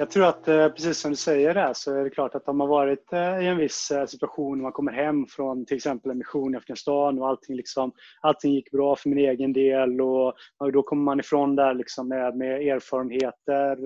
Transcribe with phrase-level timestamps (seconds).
[0.00, 2.58] Jag tror att eh, precis som du säger där så är det klart att om
[2.58, 6.10] man varit eh, i en viss eh, situation situation, man kommer hem från till exempel
[6.10, 10.34] en mission i Afghanistan och allting, liksom, allting gick bra för min egen del och,
[10.58, 13.76] och då kommer man ifrån där liksom med, med erfarenheter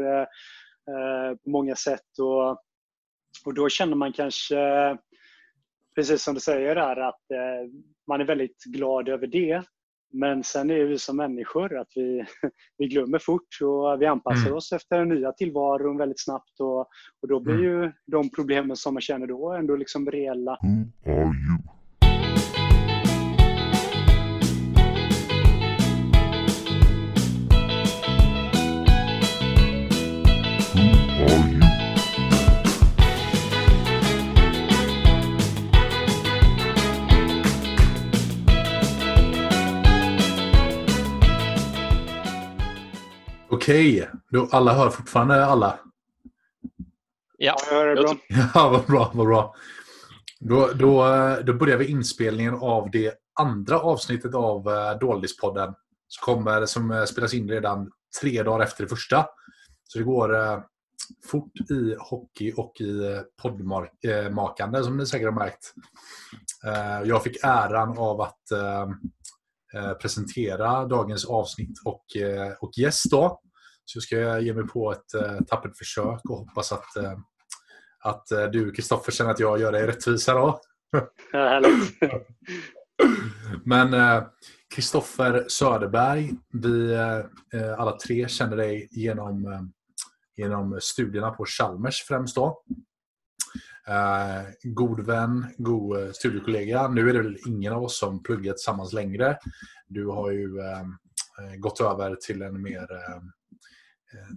[1.44, 2.50] på många sätt och,
[3.44, 4.56] och då känner man kanske,
[5.94, 7.22] precis som du säger där, att
[8.08, 9.62] man är väldigt glad över det.
[10.12, 12.24] Men sen är vi som människor att vi,
[12.78, 14.56] vi glömmer fort och vi anpassar mm.
[14.56, 16.80] oss efter den nya tillvaron väldigt snabbt och,
[17.22, 17.64] och då blir mm.
[17.64, 20.58] ju de problemen som man känner då ändå liksom reella.
[21.04, 21.81] Who are you?
[43.62, 44.48] Okej, okay.
[44.50, 45.78] alla hör fortfarande alla?
[47.38, 48.14] Ja, jag hör det bra.
[48.54, 49.10] Ja, vad bra.
[49.14, 49.54] Vad bra.
[50.40, 51.06] Då, då,
[51.44, 55.74] då börjar vi inspelningen av det andra avsnittet av uh, Doldispodden.
[56.08, 59.26] Som, kommer, som uh, spelas in redan tre dagar efter det första.
[59.84, 60.60] Så det går uh,
[61.24, 65.74] fort i hockey och i poddmakande som ni säkert har märkt.
[67.04, 68.42] Jag fick äran av att
[70.02, 72.04] presentera dagens avsnitt och,
[72.60, 73.10] och gäst.
[73.10, 73.40] Då.
[73.84, 77.12] Så ska jag ge mig på ett uh, tappert försök och hoppas att, uh,
[78.00, 80.34] att uh, du, Kristoffer, känner att jag gör dig rättvisa.
[80.34, 80.60] Då.
[81.32, 81.62] Ja,
[83.64, 84.22] Men
[84.74, 86.96] Kristoffer Söderberg, vi
[87.78, 89.70] alla tre känner dig genom,
[90.36, 92.36] genom studierna på Chalmers främst.
[92.36, 92.62] Då.
[94.62, 96.88] god vän, god studiekollega.
[96.88, 99.38] Nu är det väl ingen av oss som pluggat tillsammans längre.
[99.88, 100.50] Du har ju
[101.58, 103.20] gått över till en mer Eh,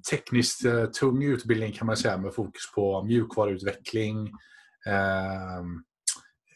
[0.10, 4.32] tekniskt eh, tung utbildning kan man säga med fokus på mjukvaruutveckling,
[4.86, 5.84] ehm,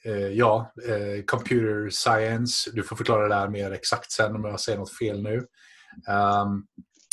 [0.06, 2.72] eh, ja, eh, computer science.
[2.74, 5.38] Du får förklara det där mer exakt sen om jag säger något fel nu.
[6.08, 6.64] Ehm,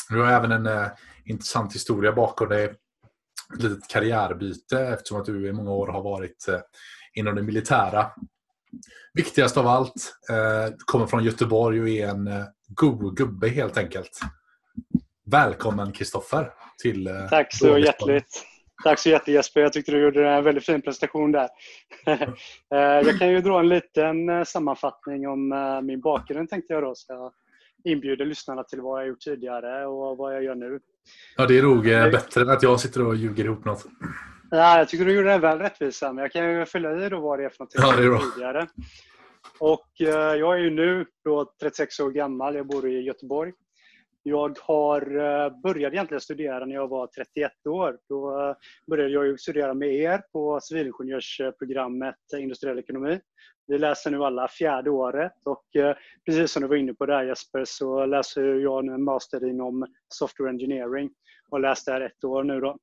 [0.09, 0.89] du har även en eh,
[1.25, 2.65] intressant historia bakom dig.
[2.65, 6.61] Ett litet karriärbyte eftersom att du i många år har varit eh,
[7.15, 8.11] inom det militära.
[9.15, 10.13] Viktigast av allt,
[10.87, 12.29] kommer från Göteborg och är en
[12.69, 14.21] god gubbe helt enkelt.
[15.31, 16.51] Välkommen Kristoffer
[16.85, 18.45] eh, Tack så hjärtligt.
[18.85, 19.61] Tack så hjärtligt Jesper.
[19.61, 21.49] Jag tyckte du gjorde en väldigt fin presentation där.
[22.75, 25.49] Eh, jag kan ju dra en liten eh, sammanfattning om
[25.85, 26.95] min bakgrund tänkte jag då.
[26.95, 27.33] Så jag
[27.93, 30.81] inbjuder lyssnarna till vad jag gjort tidigare och vad jag gör nu.
[31.37, 33.87] Ja, det är nog bättre än att jag sitter och ljuger ihop något.
[34.51, 37.21] Ja, jag tycker du gjorde det väl rättvisa, men jag kan ju fylla i då
[37.21, 38.21] vad det är för någonting ja, det är bra.
[38.35, 38.67] tidigare.
[39.59, 39.91] Och
[40.39, 42.55] jag är ju nu då 36 år gammal.
[42.57, 43.53] Jag bor i Göteborg.
[44.29, 47.99] Jag har eh, börjat egentligen studera när jag var 31 år.
[48.09, 48.57] Då eh,
[48.91, 53.21] började jag studera med er på civilingenjörsprogrammet industriell ekonomi.
[53.67, 57.23] Vi läser nu alla fjärde året och eh, precis som du var inne på där
[57.23, 61.11] Jesper så läser jag nu en master inom software engineering
[61.51, 62.77] och läst där ett år nu då.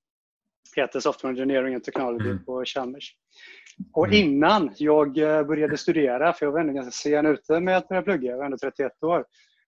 [0.75, 2.45] Heter Software Engineering and Technology mm.
[2.45, 3.15] på Chalmers.
[3.93, 4.17] Och mm.
[4.17, 5.13] innan jag
[5.47, 8.45] började studera, för jag var ändå ganska sen ute med att börja plugga, jag var
[8.45, 9.25] ändå 31 år,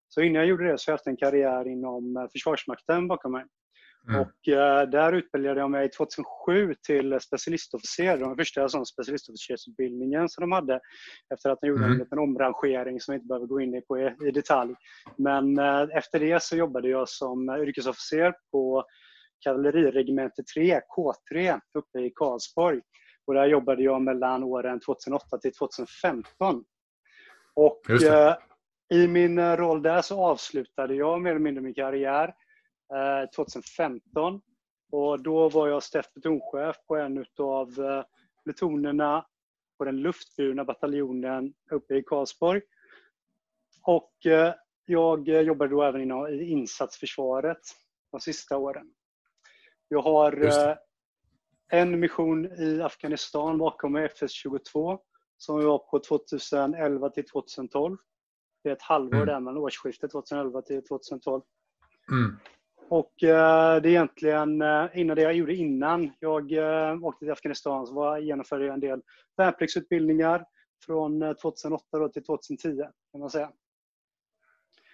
[0.07, 3.31] så innan jag gjorde det så har jag haft en karriär inom eh, Försvarsmakten bakom
[3.31, 3.45] mig.
[4.09, 4.21] Mm.
[4.21, 8.17] Och eh, där utbildade jag mig 2007 till specialistofficer.
[8.17, 10.79] Var första sån specialistofficersutbildningen som de hade
[11.33, 11.91] efter att de gjorde mm.
[11.91, 14.75] en liten omrangering som vi inte behöver gå in på i, i detalj.
[15.17, 18.83] Men eh, efter det så jobbade jag som yrkesofficer på
[19.43, 22.81] kavalleriregemente 3, K3, uppe i Karlsborg.
[23.27, 26.63] Och där jobbade jag mellan åren 2008 till 2015.
[27.55, 27.81] Och
[28.89, 32.33] i min eh, roll där så avslutade jag mer eller mindre min karriär
[33.35, 34.33] 2015.
[34.33, 34.39] Eh,
[34.91, 38.03] och då var jag staff plutonchef på en av eh,
[38.43, 39.25] plutonerna
[39.77, 42.61] på den luftburna bataljonen uppe i Karlsborg.
[43.81, 44.13] Och
[44.85, 47.59] jag jobbade då även inom insatsförsvaret
[48.11, 48.93] de sista åren.
[49.87, 50.49] Jag har
[51.71, 54.99] en mission i Afghanistan bakom mig, FS22,
[55.37, 57.97] som jag var på 2011 till 2012.
[58.65, 59.27] Det är ett halvår mm.
[59.27, 61.41] där mellan årsskiftet 2011 till 2012.
[62.11, 62.35] Mm.
[62.89, 67.31] Och eh, det är egentligen eh, innan det jag gjorde innan jag eh, åkte till
[67.31, 69.01] Afghanistan så var, genomförde jag en del
[69.37, 70.45] värnpliktsutbildningar
[70.85, 72.77] från 2008 eh, till 2010
[73.11, 73.49] kan man säga.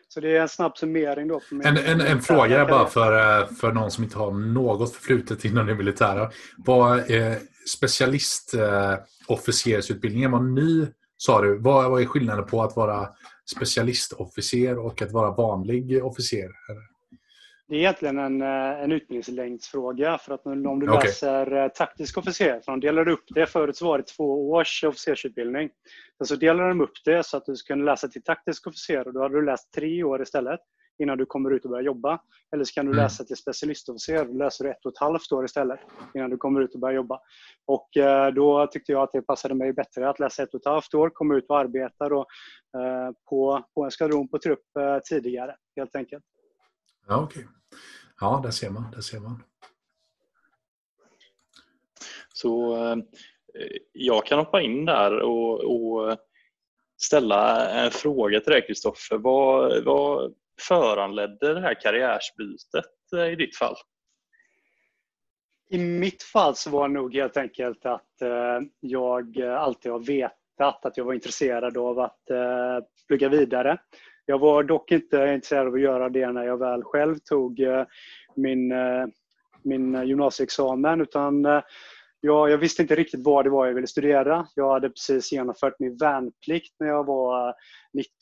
[0.08, 1.42] Så det är en snabb summering då.
[1.52, 5.66] en, en, en fråga bara för, eh, för någon som inte har något förflutet inom
[5.66, 6.32] det militära.
[6.58, 7.34] Vad eh,
[7.78, 11.58] specialistofficersutbildningen var ny sa du.
[11.58, 13.10] Vad, vad är skillnaden på att vara
[13.56, 16.50] specialistofficer och att vara vanlig officer?
[17.68, 20.18] Det är egentligen en, eh, en utbildningslängdsfråga.
[20.18, 21.08] För att om du okay.
[21.08, 23.46] läser eh, taktisk officer, för de delar upp det.
[23.46, 25.70] Förut så var det två års officersutbildning.
[26.18, 29.14] Sen så delar de upp det så att du ska läsa till taktisk officer och
[29.14, 30.60] då hade du läst tre år istället
[31.02, 32.22] innan du kommer ut och börjar jobba.
[32.54, 33.04] Eller så kan du mm.
[33.04, 34.26] läsa till specialistofficer.
[34.26, 35.80] Då läser du ett och ett halvt år istället
[36.14, 37.20] innan du kommer ut och börjar jobba.
[37.66, 40.66] Och eh, då tyckte jag att det passade mig bättre att läsa ett och ett
[40.66, 42.20] halvt år, komma ut och arbeta då,
[42.78, 46.24] eh, på, på en skvadron på trupp eh, tidigare helt enkelt.
[47.08, 47.40] Ja, okej.
[47.40, 47.54] Okay.
[48.20, 48.92] Ja, där ser man.
[48.92, 49.44] Där ser man.
[52.34, 52.78] Så
[53.92, 56.18] jag kan hoppa in där och, och
[57.02, 59.18] ställa en fråga till dig Kristoffer.
[59.18, 60.34] Vad, vad,
[60.68, 62.86] föranledde det här karriärsbytet
[63.16, 63.76] eh, i ditt fall?
[65.70, 70.00] I mitt fall så var det nog helt enkelt att eh, jag eh, alltid har
[70.00, 72.22] vetat att jag var intresserad av att
[73.08, 73.78] plugga vidare.
[74.26, 77.62] Jag var dock inte intresserad av att göra det när jag väl själv tog
[78.36, 78.74] min,
[79.64, 81.62] min gymnasieexamen utan
[82.24, 84.48] Ja, jag visste inte riktigt vad det var jag ville studera.
[84.56, 87.54] Jag hade precis genomfört min värnplikt när jag var eh,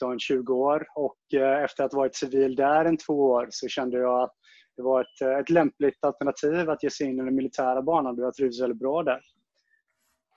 [0.04, 3.98] 19-20 år och eh, efter att ha varit civil där en två år så kände
[3.98, 4.34] jag att
[4.78, 8.16] det var ett, eh, ett lämpligt alternativ att ge sig in i den militära banan
[8.16, 9.22] då jag trivdes väldigt bra där.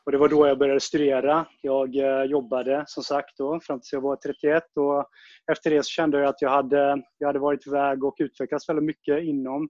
[0.04, 1.46] Och det var då jag började studera.
[1.60, 1.94] Jag
[2.26, 5.06] jobbade som sagt då fram tills jag var 31 och
[5.52, 8.84] efter det så kände jag att jag hade, jag hade varit iväg och utvecklats väldigt
[8.84, 9.68] mycket inom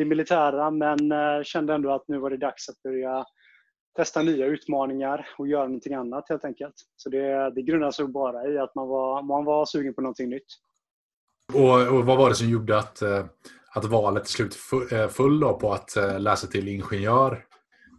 [0.00, 3.24] det militära men eh, kände ändå att nu var det dags att börja
[3.96, 6.74] testa nya utmaningar och göra någonting annat helt enkelt.
[6.96, 10.28] Så det, det grundade sig bara i att man var, man var sugen på någonting
[10.28, 10.46] nytt.
[11.54, 13.24] Och, och vad var det som gjorde att, eh,
[13.74, 14.56] att valet till slut
[14.92, 17.44] eh, föll på att läsa till ingenjör?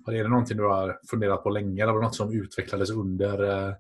[0.08, 3.76] Är det någonting du har funderat på länge eller var det något som utvecklades under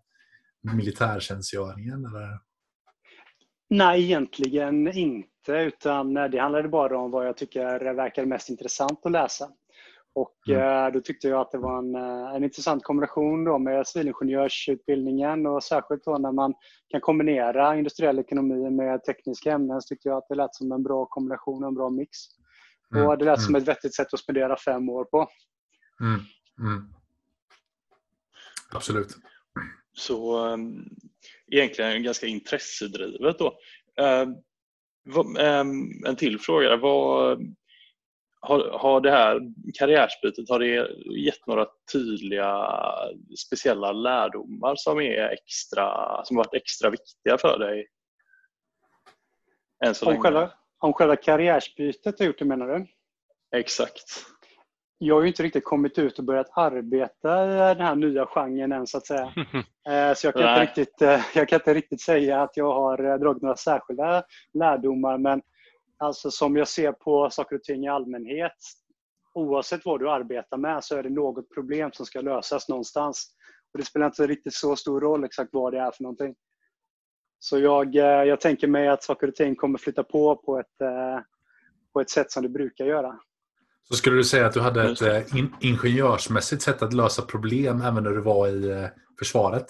[0.76, 2.06] militärtjänstgöringen?
[2.06, 2.40] Eller?
[3.70, 9.06] Nej, egentligen inte inte utan det handlade bara om vad jag tycker verkar mest intressant
[9.06, 9.50] att läsa.
[10.14, 10.62] Och mm.
[10.62, 15.46] Eh, då tyckte jag att det var en, eh, en intressant kombination då med civilingenjörsutbildningen
[15.46, 16.54] och särskilt då när man
[16.90, 20.84] kan kombinera industriell ekonomi med tekniska ämnen så tyckte jag att det lät som en
[20.84, 22.18] bra kombination och en bra mix.
[22.94, 23.08] Mm.
[23.08, 23.46] Och det lät mm.
[23.46, 25.28] som ett vettigt sätt att spendera fem år på.
[26.02, 26.20] Mm.
[26.60, 26.94] mm.
[28.74, 29.18] Absolut.
[29.94, 30.90] Så um,
[31.52, 33.48] egentligen ganska intressedrivet då.
[34.02, 34.36] Uh,
[36.06, 36.77] en till fråga.
[36.77, 37.39] Vad,
[38.42, 39.42] har, har det här
[39.80, 40.88] karriärsbytet har det
[41.25, 42.68] gett några tydliga
[43.48, 47.88] speciella lärdomar som, är extra, som varit extra viktiga för dig?
[49.86, 52.88] Än så om, själva, om själva karriärsbytet har gjort det menar du?
[53.57, 54.25] Exakt
[55.03, 58.71] jag har ju inte riktigt kommit ut och börjat arbeta i den här nya genren
[58.71, 59.33] än så att säga.
[59.89, 63.03] Eh, så jag kan, inte riktigt, eh, jag kan inte riktigt säga att jag har
[63.03, 65.42] eh, dragit några särskilda lärdomar men
[65.98, 68.51] alltså som jag ser på saker och ting i allmänhet
[69.33, 73.27] oavsett vad du arbetar med så är det något problem som ska lösas någonstans.
[73.74, 76.36] Och Det spelar inte riktigt så stor roll exakt vad det är för någonting.
[77.39, 80.77] Så jag, jag tänker mig att saker och ting kommer flytta på på ett,
[81.94, 83.19] på ett sätt som det brukar göra.
[83.89, 87.81] Så skulle du säga att du hade ett eh, in ingenjörsmässigt sätt att lösa problem
[87.81, 88.88] även när du var i eh,
[89.19, 89.66] försvaret?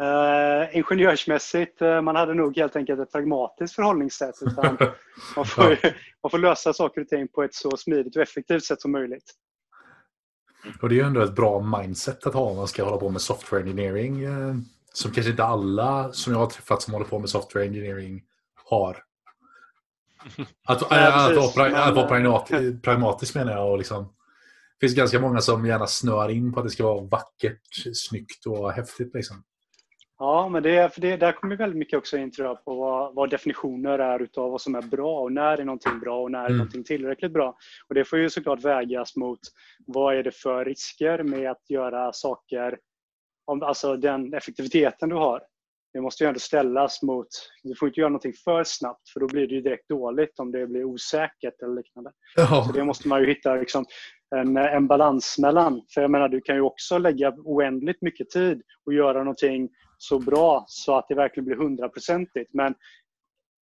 [0.00, 4.34] Uh, ingenjörsmässigt, uh, man hade nog helt enkelt ett pragmatiskt förhållningssätt.
[4.40, 4.76] Utan
[5.36, 5.78] man, får,
[6.22, 9.32] man får lösa saker och ting på ett så smidigt och effektivt sätt som möjligt.
[10.82, 13.10] Och Det är ju ändå ett bra mindset att ha om man ska hålla på
[13.10, 14.26] med software engineering.
[14.26, 14.54] Uh,
[14.94, 18.22] som kanske inte alla som jag har träffat som håller på med software engineering
[18.64, 19.02] har.
[20.64, 23.70] Att, ja, att, att, vara, att vara pragmatisk, pragmatisk menar jag.
[23.70, 27.04] Och liksom, det finns ganska många som gärna snöar in på att det ska vara
[27.04, 29.14] vackert, snyggt och häftigt.
[29.14, 29.44] Liksom.
[30.18, 33.14] Ja, men det, för det, där kommer väldigt mycket också in tror jag, på vad,
[33.14, 36.38] vad definitioner är utav vad som är bra och när är någonting bra och när
[36.38, 36.56] är mm.
[36.56, 37.56] någonting tillräckligt bra.
[37.88, 39.40] Och Det får ju såklart vägas mot
[39.86, 42.78] vad är det för risker med att göra saker,
[43.44, 45.40] om, alltså den effektiviteten du har
[45.94, 47.26] det måste ju ändå ställas mot,
[47.62, 50.52] du får inte göra någonting för snabbt för då blir det ju direkt dåligt om
[50.52, 52.12] det blir osäkert eller liknande.
[52.36, 52.64] Ja.
[52.66, 53.84] Så det måste man ju hitta liksom
[54.36, 55.82] en, en balans mellan.
[55.94, 60.18] För jag menar, du kan ju också lägga oändligt mycket tid och göra någonting så
[60.18, 62.54] bra så att det verkligen blir hundraprocentigt.
[62.54, 62.74] Men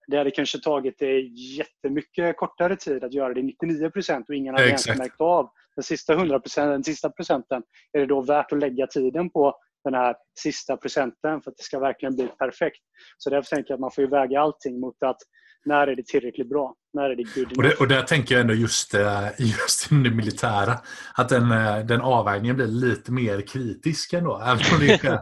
[0.06, 4.66] det hade kanske tagit dig jättemycket kortare tid att göra det 99% och ingen hade
[4.66, 7.62] ens märkt av den sista 100 den sista procenten.
[7.92, 9.54] Är det då värt att lägga tiden på
[9.90, 12.80] den här sista procenten för att det ska verkligen bli perfekt.
[13.18, 15.16] Så därför tänker jag att man får väga allting mot att
[15.64, 16.74] när är det tillräckligt bra?
[16.92, 20.10] När är det good och, det, och där tänker jag ändå just, eh, just det
[20.10, 20.78] militära.
[21.14, 24.40] Att den, eh, den avvägningen blir lite mer kritisk ändå.
[24.44, 25.20] Även om det är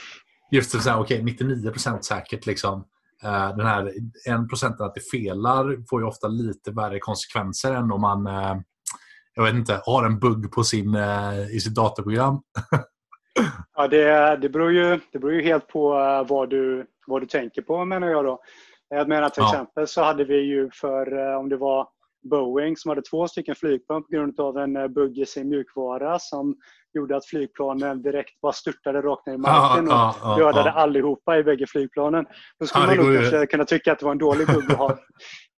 [0.50, 2.84] just så här, okay, 99% säkert liksom.
[3.24, 3.92] eh, den här
[4.26, 8.28] en procenten att det felar får ju ofta lite värre konsekvenser än om man
[9.34, 10.96] jag vet inte, har en bugg på sin,
[11.52, 12.40] i sitt datorprogram.
[13.76, 17.26] ja, det, det, beror ju, det beror ju helt på eh, vad du, vad du
[17.26, 18.40] tänker på menar jag då.
[18.88, 19.50] Jag menar till ja.
[19.50, 21.88] exempel så hade vi ju för, eh, om det var
[22.30, 26.18] Boeing som hade två stycken flygplan på grund av en eh, bugg i sin mjukvara
[26.18, 26.56] som
[26.94, 30.82] gjorde att flygplanen direkt bara störtade rakt ner i marken ah, och ah, dödade ah.
[30.82, 32.26] allihopa i bägge flygplanen.
[32.60, 34.98] Då skulle man nog kanske kunna tycka att det var en dålig bugg att ha.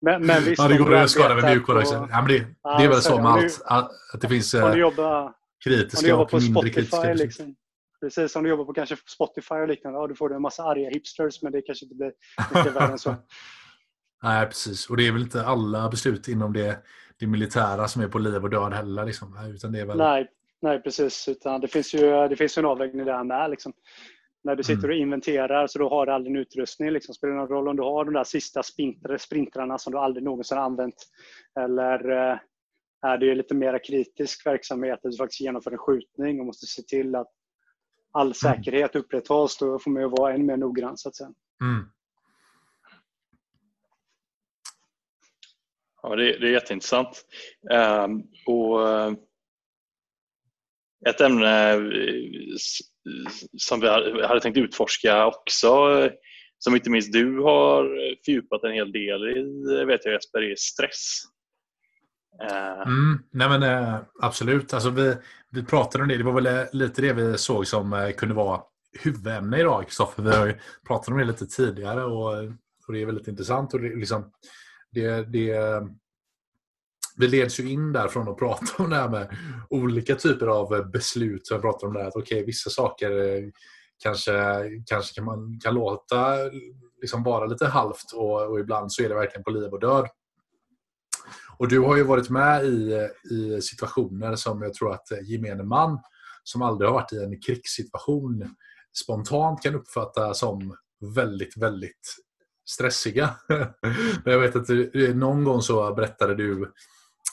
[0.01, 2.07] Men, men visst, ja, det går att skada med mjukvara också.
[2.12, 2.39] Ja, men det,
[2.77, 3.91] det är väl så med allt.
[4.13, 5.33] Att det finns jobbar,
[5.63, 7.13] kritiska och mindre Spotify, kritiska.
[7.13, 7.55] Liksom.
[8.01, 10.00] Precis, om du jobbar på kanske Spotify och liknande.
[10.00, 12.12] Ja, du får du en massa arga hipsters, men det kanske inte blir
[12.56, 13.15] mycket värre än så.
[14.24, 14.89] Nej, precis.
[14.89, 16.84] Och det är väl inte alla beslut inom det,
[17.20, 19.06] det militära som är på liv och död heller.
[19.06, 19.38] Liksom.
[19.56, 19.98] Utan det är väl...
[19.98, 20.27] nej,
[20.62, 21.27] nej, precis.
[21.27, 23.50] Utan det finns ju det finns en avvägning där med.
[23.50, 23.74] Liksom.
[24.44, 24.89] När du sitter mm.
[24.89, 26.91] och inventerar så då har du aldrig en utrustning.
[26.91, 27.15] Liksom.
[27.15, 28.62] Spelar det någon roll om du har de där sista
[29.20, 30.96] sprintrarna som du aldrig någonsin har använt?
[31.60, 32.38] Eller eh,
[33.08, 36.82] är det lite mer kritisk verksamhet där du faktiskt genomför en skjutning och måste se
[36.82, 37.32] till att
[38.12, 38.34] all mm.
[38.34, 39.58] säkerhet upprätthålls?
[39.58, 41.30] Då får man ju vara ännu mer noggrann så att säga.
[41.62, 41.86] Mm.
[46.01, 47.25] Ja, det, det är jätteintressant.
[47.72, 49.13] Um, och eh,
[51.08, 52.56] ett ämne eh,
[53.58, 53.88] som vi
[54.25, 55.70] hade tänkt utforska också,
[56.58, 57.84] som inte minst du har
[58.25, 61.22] fördjupat en hel del i, vet jag Jesper, är stress.
[62.44, 62.82] Uh.
[62.88, 64.74] Mm, nej men, absolut.
[64.74, 65.16] Alltså vi,
[65.51, 66.18] vi pratade om det.
[66.18, 68.62] Det var väl eh, lite det vi såg som eh, kunde vara
[69.00, 70.24] huvudämne idag, Kristoffer.
[70.24, 72.51] Vi har ju pratat om det lite tidigare och, eh,
[72.88, 73.74] och det är väldigt intressant.
[73.74, 74.32] Och det, liksom,
[74.91, 75.82] det, det,
[77.18, 79.38] vi leds ju in där från att prata om det här med
[79.70, 81.48] olika typer av beslut.
[81.48, 83.12] Så jag pratar om det här att okay, vissa saker
[84.03, 86.36] kanske, kanske kan man kan låta
[87.01, 90.08] liksom vara lite halvt och, och, ibland så är det verkligen på liv och död.
[91.60, 96.00] Och du har ju varit med i, i situationer som jag tror att gemene man
[96.44, 98.56] som aldrig har varit i en krigssituation
[99.04, 100.75] spontant kan uppfatta som
[101.16, 102.16] väldigt, väldigt
[102.70, 103.30] stressiga.
[104.24, 106.74] Men jag vet att du, någon gång så berättade du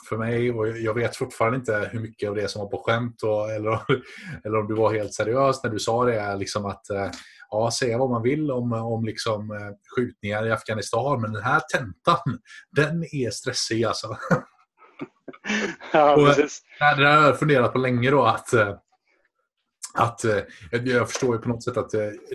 [0.09, 3.23] för mig och jag vet fortfarande inte hur mycket av det som var på skämt
[3.23, 3.81] och, eller,
[4.45, 6.37] eller om du var helt seriös när du sa det.
[6.37, 7.11] Liksom att eh,
[7.51, 11.61] ja, säga vad man vill om, om liksom, eh, skjutningar i Afghanistan men den här
[11.61, 12.39] tentan,
[12.71, 14.17] den är stressig alltså.
[15.93, 16.27] Ja, och.
[16.27, 18.55] Det där har jag funderat på länge då att
[19.95, 20.25] att,
[20.85, 21.91] jag förstår ju på något sätt att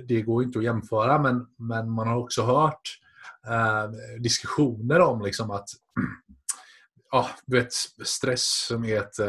[0.07, 2.99] det går inte att jämföra men, men man har också hört
[3.47, 5.69] eh, diskussioner om liksom att
[7.11, 9.19] ja, du vet, stress som är ett,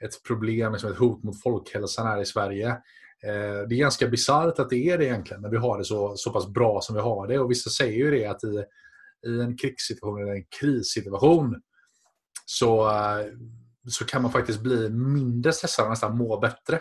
[0.00, 2.76] ett problem, som ett hot mot folkhälsan här i Sverige.
[3.26, 6.16] Eh, det är ganska bisarrt att det är det egentligen när vi har det så,
[6.16, 7.38] så pass bra som vi har det.
[7.38, 8.64] Och vissa säger ju det att i,
[9.26, 11.62] i en krigssituation eller en krissituation
[12.44, 12.90] så,
[13.88, 16.80] så kan man faktiskt bli mindre stressad och nästan må bättre.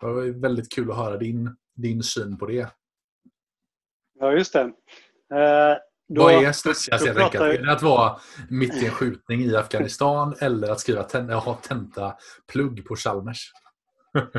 [0.00, 2.68] Det var väldigt kul att höra din, din syn på det.
[4.20, 4.60] Ja, just det.
[4.60, 5.78] Eh,
[6.08, 7.44] då, Vad är stressigast helt enkelt?
[7.44, 11.58] Är det att vara mitt i en skjutning i Afghanistan eller att skriva ten, ha
[11.62, 12.16] tenta
[12.52, 13.52] plugg på Chalmers?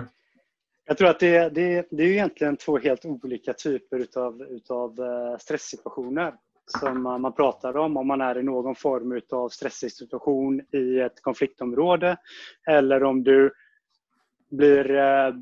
[0.87, 5.37] Jag tror att det, det, det är egentligen två helt olika typer utav, utav eh,
[5.37, 6.33] stresssituationer
[6.79, 7.97] som man pratar om.
[7.97, 12.17] Om man är i någon form av stresssituation i ett konfliktområde
[12.67, 13.51] eller om du
[14.51, 15.33] blir eh,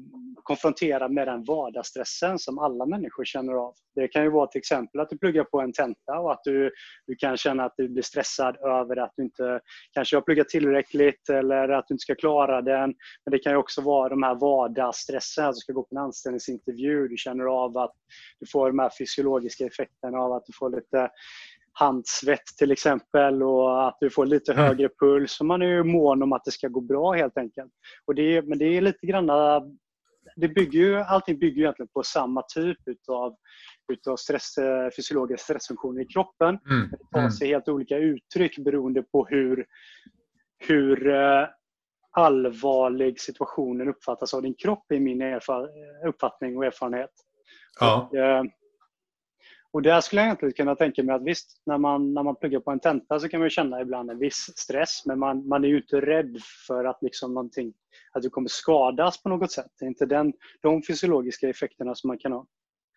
[0.43, 3.73] konfronterad med den vardagsstressen som alla människor känner av.
[3.95, 6.71] Det kan ju vara till exempel att du pluggar på en tenta och att du,
[7.07, 9.59] du kan känna att du blir stressad över att du inte
[9.91, 12.93] kanske har pluggat tillräckligt eller att du inte ska klara den.
[13.25, 16.01] Men det kan ju också vara de här vardagsstressen, att du ska gå på en
[16.01, 17.93] anställningsintervju, du känner av att
[18.39, 21.09] du får de här fysiologiska effekterna av att du får lite
[21.73, 25.39] handsvett till exempel och att du får lite högre puls.
[25.39, 27.71] Och man är ju mån om att det ska gå bra helt enkelt.
[28.05, 29.29] Och det, men det är lite grann
[30.35, 33.35] det bygger ju, allting bygger ju egentligen på samma typ utav,
[33.93, 34.55] utav stress,
[34.97, 36.59] fysiologiska stressfunktioner i kroppen.
[36.69, 36.89] Mm.
[36.91, 37.31] Det tar mm.
[37.31, 39.65] sig helt olika uttryck beroende på hur,
[40.67, 41.47] hur eh,
[42.11, 45.21] allvarlig situationen uppfattas av din kropp i min
[46.07, 47.11] uppfattning och erfarenhet.
[47.79, 48.09] Ja.
[48.11, 48.43] Och, eh,
[49.73, 52.59] och där skulle jag egentligen kunna tänka mig att visst, när man, när man pluggar
[52.59, 55.67] på en tenta så kan man känna ibland en viss stress, men man, man är
[55.67, 56.37] ju inte rädd
[56.67, 59.71] för att, liksom att du kommer skadas på något sätt.
[59.79, 62.45] Det är inte den, de fysiologiska effekterna som man kan ha.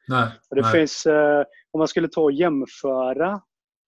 [0.09, 0.73] Nej, och det nej.
[0.73, 3.41] Finns, eh, om man skulle ta och jämföra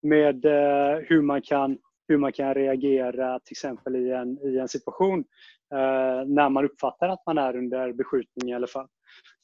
[0.02, 1.78] med eh, hur, man kan,
[2.08, 5.24] hur man kan reagera till exempel i en, i en situation
[5.74, 8.86] eh, när man uppfattar att man är under beskjutning i alla fall.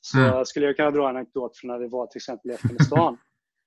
[0.01, 0.45] Så mm.
[0.45, 3.19] skulle jag kunna dra en anekdot från när vi var till exempel i Afghanistan.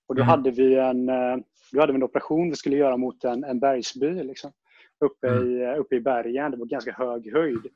[0.08, 0.30] Och då, Mm.
[0.30, 1.38] hade vi en, eh,
[1.72, 4.24] då hade vi en operation vi skulle göra mot en, en bergsby.
[4.24, 4.52] Liksom,
[5.06, 6.52] uppe, i, eh, uppe i bergen.
[6.52, 7.68] Det var ganska hög höjd.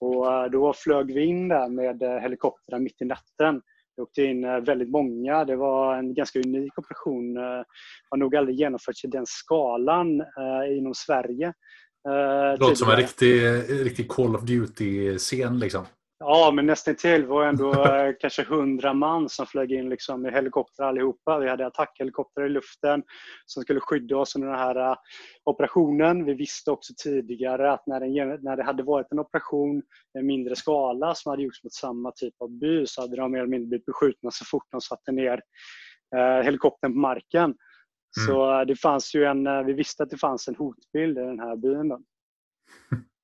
[0.00, 3.62] Och eh, då flög vi in där med helikoptrar mitt i natten.
[3.96, 5.44] Det åkte in väldigt många.
[5.44, 7.36] Det var en ganska unik operation.
[7.36, 7.42] eh,
[8.10, 10.22] Har nog aldrig genomförts i den skalan
[10.78, 11.52] inom Sverige.
[12.04, 13.42] Det låter som en riktig,
[13.86, 15.58] riktig Call of Duty-scen.
[15.58, 15.84] Liksom.
[16.20, 17.26] Ja, men nästan till.
[17.26, 21.38] Var ändå eh, kanske hundra man som flög in liksom, i helikopter allihopa.
[21.38, 23.02] Vi hade attackhelikoptrar i luften
[23.46, 24.96] som skulle skydda oss under den här eh,
[25.44, 26.24] operationen.
[26.24, 29.82] Vi visste också tidigare att när, den, när det hade varit en operation
[30.18, 33.38] i mindre skala som hade gjorts mot samma typ av by så hade de mer
[33.38, 35.40] eller mindre blivit beskjutna så fort de satte ner
[36.16, 37.54] eh, helikoptern på marken.
[38.26, 41.40] Så eh, det fanns ju en, vi visste att det fanns en hotbild i den
[41.40, 41.92] här byn.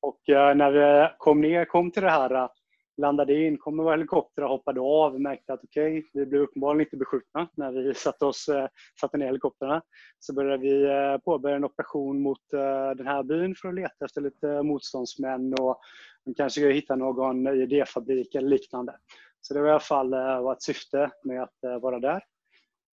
[0.03, 2.49] Och när vi kom ner, kom till det här,
[2.97, 5.15] landade in, kom med våra helikoptrar och hoppade av.
[5.15, 8.69] och märkte att okej, vi blev uppenbarligen inte beskjutna när vi satte, oss, eh,
[9.01, 9.83] satte ner helikoptrarna.
[10.19, 14.05] Så började vi eh, påbörja en operation mot eh, den här byn för att leta
[14.05, 15.81] efter lite motståndsmän och
[16.37, 18.97] kanske hitta någon idéfabrik eller liknande.
[19.41, 20.15] Så det var i alla fall
[20.53, 22.23] ett syfte med att vara där.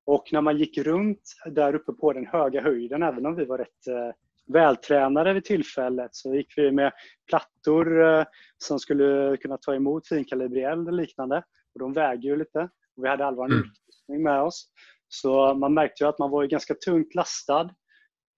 [0.07, 3.59] Och när man gick runt där uppe på den höga höjden, även om vi var
[3.59, 4.15] rätt
[4.53, 6.93] vältränade vid tillfället, så gick vi med
[7.29, 8.25] plattor eh,
[8.59, 11.43] som skulle kunna ta emot finkalibrig eld och liknande.
[11.75, 12.69] Och de väger ju lite.
[12.97, 13.59] Och vi hade all vår Mm.
[13.59, 14.69] utrustning med oss.
[15.09, 17.71] Så man märkte ju att man var ganska tungt lastad.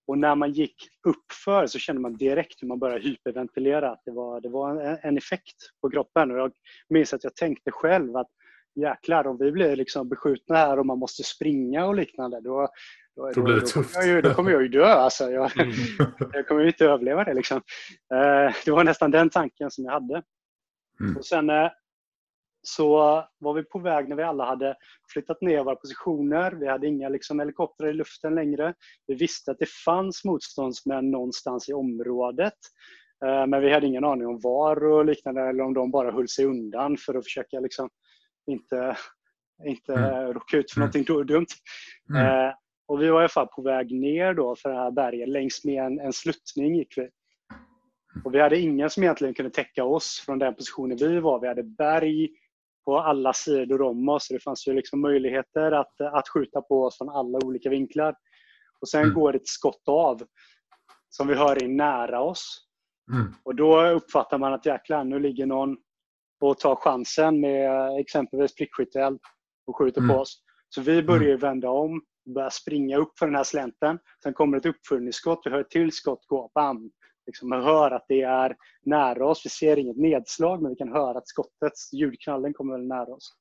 [0.06, 0.76] Och när man gick
[1.08, 3.90] uppför så kände man direkt hur man började hyperventilera.
[3.90, 6.30] Att det var, det var en, en effekt på kroppen.
[6.30, 6.52] Och jag
[6.88, 8.30] minns att jag tänkte själv att
[8.74, 12.68] jäklar, om vi blir liksom beskjutna här och man måste springa och liknande, då,
[13.16, 13.94] då, Då det då, tufft.
[13.94, 14.84] kommer jag ju, då kommer jag ju dö.
[14.86, 15.30] Alltså.
[15.30, 15.72] Jag, Mm.
[16.32, 17.34] jag kommer ju inte överleva det.
[17.34, 17.56] Liksom.
[18.14, 20.22] Eh, Det var nästan den tanken som jag hade.
[21.00, 21.16] Mm.
[21.16, 21.70] Och sen eh,
[22.62, 22.88] så
[23.38, 24.76] var vi på väg när vi alla hade
[25.12, 26.52] flyttat ner våra positioner.
[26.52, 28.74] Vi hade inga liksom, helikoptrar i luften längre.
[29.06, 32.52] Vi visste att det fanns motståndsmän någonstans i området.
[33.24, 36.28] Eh, Men vi hade ingen aning om var och liknande eller om de bara höll
[36.28, 37.88] sig undan för att försöka liksom
[38.46, 38.96] inte,
[39.66, 40.32] inte Mm.
[40.32, 40.90] råka ut för Mm.
[40.94, 41.46] någonting dumt.
[42.10, 42.26] Mm.
[42.26, 42.54] Eh,
[42.86, 45.28] och vi var i alla fall på väg ner då för det här berget.
[45.28, 47.08] Längs med en, en sluttning gick vi.
[48.24, 51.40] Och vi hade ingen som egentligen kunde täcka oss från den positionen vi var.
[51.40, 52.28] Vi hade berg
[52.84, 54.26] på alla sidor om oss.
[54.26, 58.14] Så det fanns ju liksom möjligheter att, att skjuta på oss från alla olika vinklar.
[58.80, 59.14] Och sen Mm.
[59.14, 60.22] går ett skott av
[61.08, 62.66] som vi hör in nära oss.
[63.12, 63.34] Mm.
[63.44, 65.76] Och då uppfattar man att jäklar, nu ligger någon
[66.42, 69.18] och tar chansen med exempelvis prickskytteeld
[69.66, 70.14] och skjuter Mm.
[70.16, 70.42] på oss.
[70.68, 73.98] Så vi börjar ju vända om och börjar springa upp för den här slänten.
[74.22, 75.40] Sen kommer ett uppföljningsskott.
[75.44, 76.50] Vi hör ett till skott gå.
[76.54, 76.90] Bam!
[77.26, 79.42] Liksom, man hör att det är nära oss.
[79.46, 83.32] Vi ser inget nedslag men vi kan höra att skottets ljudknallen kommer nära oss.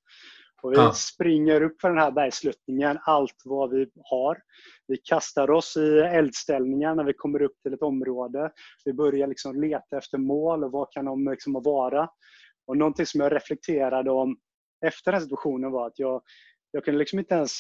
[0.62, 0.92] Och vi Ja.
[0.94, 4.38] springer upp för den här bergsluttningen, allt vad vi har.
[4.88, 8.52] Vi kastar oss i eldställningar när vi kommer upp till ett område.
[8.86, 12.10] Vi börjar liksom leta efter mål och vad kan de liksom vara.
[12.72, 14.38] Och någonting som jag reflekterade om
[14.86, 16.22] efter den situationen var att jag,
[16.72, 17.52] jag kunde liksom inte ens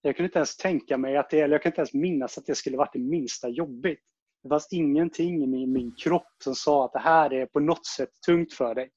[0.00, 2.46] jag kunde inte ens tänka mig att det, eller jag kan inte ens minnas att
[2.46, 4.00] det skulle varit det minsta jobbigt.
[4.42, 7.86] Det fanns ingenting i min, min kropp som sa att det här är på något
[7.86, 8.90] sätt tungt för dig.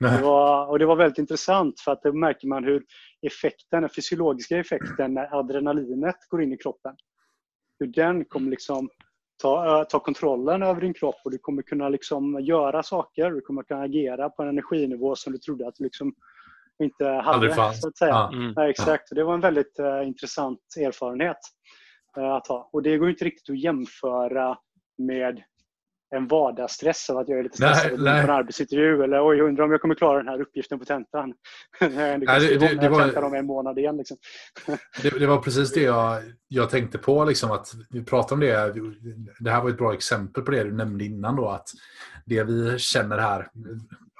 [0.00, 2.84] Det var, och det var väldigt intressant för att då märker man hur
[3.26, 6.96] effekten, den fysiologiska effekten när adrenalinet går in i kroppen.
[7.78, 8.88] Hur den kommer liksom
[9.42, 13.30] ta, ta kontrollen över din kropp och du kommer kunna liksom göra saker.
[13.30, 16.14] Du kommer kunna agera på en energinivå som du trodde att du liksom
[16.82, 17.54] inte hade.
[17.74, 18.10] Så att säga.
[18.10, 18.32] Ja.
[18.32, 18.52] Mm.
[18.56, 19.08] Nej, exakt.
[19.10, 21.38] Det var en väldigt eh, intressant erfarenhet
[22.16, 22.70] eh, att ha.
[22.72, 24.58] Och det går inte riktigt att jämföra
[24.98, 25.42] med
[26.14, 28.26] en vardagsstress av att jag är lite stressad nej.
[28.26, 30.84] på en arbetsintervju eller oj, jag undrar om jag kommer klara den här uppgiften på
[30.84, 31.34] tentan.
[31.80, 33.96] det, Nej, det- det- det var- om en månad igen.
[33.96, 34.16] Liksom.
[35.02, 37.24] Det, det var precis det jag, jag tänkte på.
[37.24, 38.80] Liksom, att vi pratade om det.
[39.40, 41.36] Det här var ett bra exempel på det du nämnde innan.
[41.36, 41.68] Då, att
[42.26, 43.48] det vi känner här,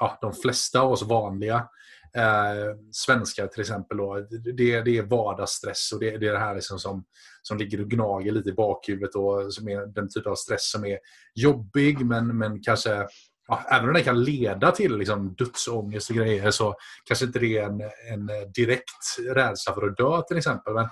[0.01, 1.69] ja, de flesta av oss vanliga
[2.17, 4.27] eh, svenskar till exempel, då,
[4.57, 7.05] det, det är vardagsstress och det, det är det här liksom som,
[7.43, 10.85] som ligger och gnager lite i bakhuvudet och som är den typ av stress som
[10.85, 10.99] är
[11.35, 13.07] jobbig men, men kanske
[13.49, 16.75] Ja, även om det kan leda till liksom, dödsångest och grejer så
[17.05, 17.81] kanske inte det är en,
[18.13, 20.75] en direkt rädsla för att dö till exempel.
[20.75, 20.89] Men,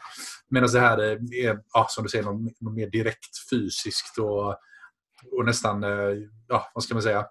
[0.50, 1.18] medan det här är,
[1.72, 4.48] ja, som du säger, något, mer direkt fysiskt och,
[5.32, 7.26] och nästan, eh, ja, vad ska man säga,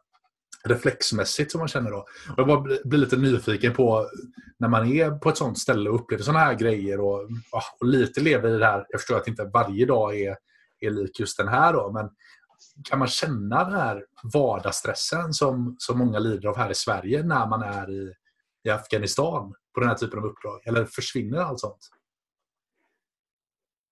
[0.68, 1.98] reflexmässigt som man känner då.
[1.98, 4.10] Och jag bara blir lite nyfiken på
[4.60, 7.88] när man är på ett sånt ställe och upplever sådana här grejer och, ah, och
[7.88, 8.86] lite lever i det här.
[8.90, 10.36] Jag förstår att inte varje dag är,
[10.80, 12.10] är lik just den här då, men
[12.84, 17.48] kan man känna den här vardagsstressen som, som många lider av här i Sverige när
[17.48, 18.14] man är i,
[18.64, 20.62] i Afghanistan på den här typen av uppdrag?
[20.66, 21.90] Eller försvinner allt sånt?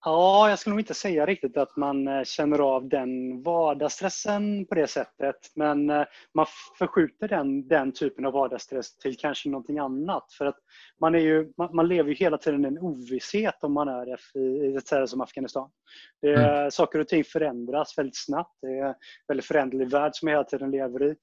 [0.06, 4.76] Ja, jag skulle nog inte säga riktigt att man eh, känner av den vardagsstressen på
[4.76, 5.36] det sättet.
[5.56, 6.46] Men eh, man
[6.78, 10.34] förskjuter den, den typen av vardagsstress till kanske någonting annat.
[10.38, 10.58] För att
[11.02, 14.38] man, är ju, man, man lever ju hela tiden i en ovisshet om man är
[14.38, 15.70] i ett ställe som Afghanistan.
[16.22, 16.72] Det mm.
[16.72, 18.58] Saker och ting förändras väldigt snabbt.
[18.62, 18.96] Det är en
[19.28, 21.16] väldigt föränderlig värld som man hela tiden lever i.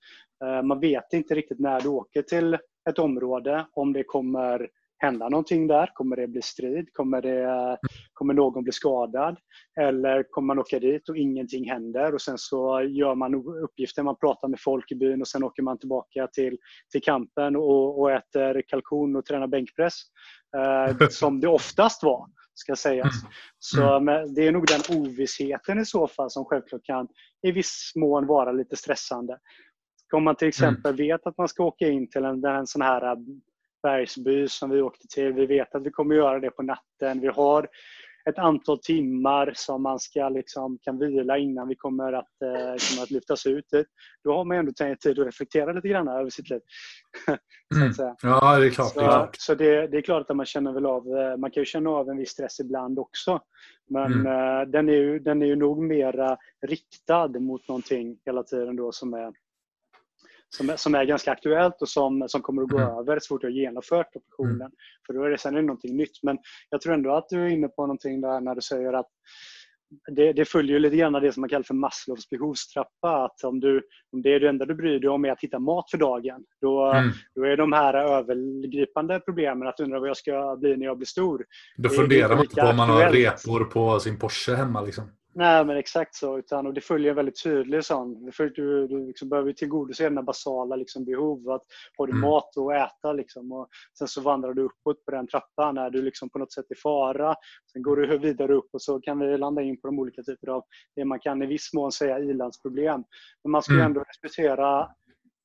[0.44, 2.58] Eh, man vet inte riktigt när du åker till
[2.90, 5.90] ett område, om det kommer hända någonting där?
[5.94, 6.88] Kommer det bli strid?
[6.92, 7.78] Kommer, det,
[8.12, 9.36] kommer någon bli skadad?
[9.80, 13.34] Eller kommer man åka dit och ingenting händer och sen så gör man
[13.64, 16.58] uppgifter, man pratar med folk i byn och sen åker man tillbaka till,
[16.92, 19.94] till kampen och, och äter kalkon och tränar bänkpress.
[20.56, 23.22] Eh, som det oftast var, ska sägas.
[23.22, 23.32] Mm.
[23.58, 24.34] Så mm.
[24.34, 27.08] det är nog den ovissheten i så fall som självklart kan
[27.42, 29.38] i viss mån vara lite stressande.
[30.14, 30.48] Om man till mm.
[30.48, 33.16] exempel vet att man ska åka in till en, en sån här
[33.82, 35.32] bergsby som vi åkte till.
[35.32, 37.20] Vi vet att vi kommer göra det på natten.
[37.20, 37.68] Vi har
[38.28, 43.02] ett antal timmar som man ska liksom, kan vila innan vi kommer att, eh, kommer
[43.02, 43.64] att lyftas ut
[44.24, 46.60] Då har man ändå tid att reflektera lite grann över sitt liv.
[47.76, 48.14] Mm.
[48.22, 48.92] Ja, det är klart.
[48.92, 49.36] Så, det är, klart.
[49.38, 51.90] Så det, det, är klart att man känner väl av, eh, man kan ju känna
[51.90, 53.40] av en viss stress ibland också.
[53.90, 54.26] Men mm.
[54.26, 56.36] eh, den, är ju, den är ju nog mera
[56.66, 59.32] riktad mot någonting hela tiden då som är
[60.56, 62.98] som, som är ganska aktuellt och som, som kommer att gå mm.
[62.98, 64.60] över så fort jag har genomfört operationen.
[64.60, 64.72] Mm.
[65.06, 66.22] För då är det sen är det någonting nytt.
[66.22, 66.38] Men
[66.70, 69.08] jag tror ändå att du är inne på någonting där när du säger att
[70.16, 73.24] det, det följer lite grann det som man kallar för Maslows behovstrappa.
[73.24, 73.82] Att om, du,
[74.12, 76.44] om det är det enda du bryr dig om är att hitta mat för dagen,
[76.60, 77.10] då, mm.
[77.34, 81.06] då är de här övergripande problemen att undra vad jag ska bli när jag blir
[81.06, 81.44] stor.
[81.76, 84.80] Då funderar man inte på om man har repor på sin Porsche hemma.
[84.80, 85.10] Liksom.
[85.38, 86.38] Nej, men exakt så.
[86.38, 88.30] Utan, och det följer en väldigt tydlig sån.
[88.36, 91.50] Du, du liksom behöver tillgodose dina basala liksom, behov.
[91.50, 91.62] Att
[91.98, 92.20] har du mm.
[92.20, 96.02] mat att äta liksom, och sen så vandrar du uppåt på den trappan när du
[96.02, 97.34] liksom på något sätt är i fara.
[97.72, 100.48] Sen går du vidare upp och så kan vi landa in på de olika typer
[100.48, 100.62] av
[100.96, 103.04] det man kan i viss mån säga ilandsproblem.
[103.44, 103.86] Men man ska mm.
[103.86, 104.88] ändå respektera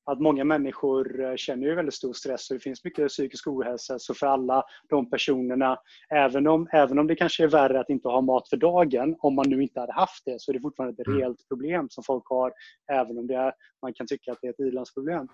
[0.06, 4.00] att många människor eh, känner ju väldigt stor stress och det finns mycket psykisk ohälsa.
[4.00, 5.78] Så för alla de personerna,
[6.10, 9.36] även om, även om det kanske är värre att inte ha mat för dagen, om
[9.36, 11.20] man nu inte hade haft det, så är det fortfarande ett mm.
[11.20, 12.52] reellt problem som folk har,
[12.92, 15.28] även om det är, man kan tycka att det är ett ilandsproblem.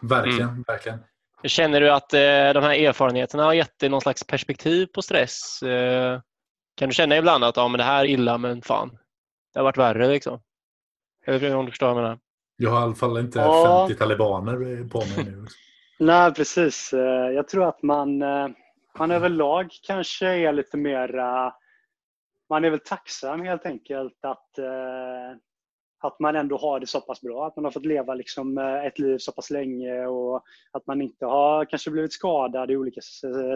[0.00, 0.64] Verkligen, mm.
[0.66, 0.98] verkligen.
[1.44, 2.20] Känner du att eh,
[2.54, 5.62] de här erfarenheterna har gett dig någon slags perspektiv på stress?
[5.62, 6.20] Eh,
[6.76, 8.98] kan du känna ibland att ja, men det här är illa, men fan,
[9.52, 10.08] det har varit värre?
[10.08, 10.42] Liksom?
[11.26, 12.18] Eller om du förstår vad jag menar?
[12.62, 13.86] Jag har i alla fall inte ja.
[13.88, 15.46] 50 talibaner på mig nu.
[15.98, 16.92] Nej, precis.
[16.92, 18.48] Eh, jag tror att man, eh,
[18.98, 21.12] man överlag kanske är lite mer...
[22.48, 25.36] Man är väl tacksam helt enkelt att, eh,
[26.00, 27.46] att man ändå har det så pass bra.
[27.46, 30.42] Att man har fått leva liksom ett liv så pass länge och
[30.72, 33.00] att man inte har kanske blivit skadad i olika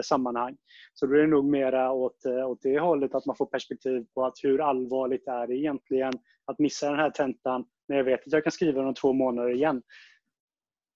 [0.03, 0.57] sammanhang.
[0.93, 4.25] Så då är det nog mera åt, åt det hållet att man får perspektiv på
[4.25, 6.13] att hur allvarligt är det egentligen
[6.45, 9.13] att missa den här tentan när jag vet att jag kan skriva den om två
[9.13, 9.81] månader igen.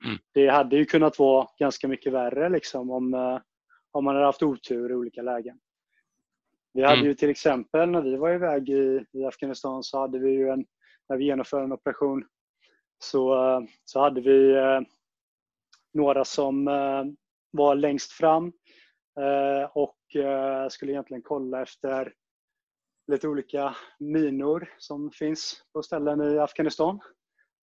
[0.06, 0.18] Mm.
[0.34, 3.40] Det hade ju kunnat vara ganska mycket värre liksom, om, eh,
[3.92, 5.60] om man hade haft otur i olika lägen.
[6.74, 7.08] Vi hade mm.
[7.08, 10.66] ju till exempel när vi var iväg i, i Afghanistan så hade vi ju en,
[11.10, 12.26] när vi genomförde en operation
[13.00, 14.82] så, eh, så hade vi eh,
[15.94, 16.66] några som
[17.52, 18.54] var längst fram
[19.74, 19.98] och
[20.70, 22.14] skulle egentligen kolla efter
[23.10, 27.00] lite olika minor som finns på ställen i Afghanistan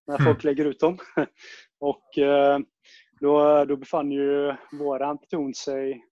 [0.07, 0.25] när mm.
[0.25, 0.97] folk lägger ut dem.
[1.79, 2.59] Och eh,
[3.19, 6.03] då, då befann ju våran pluton sig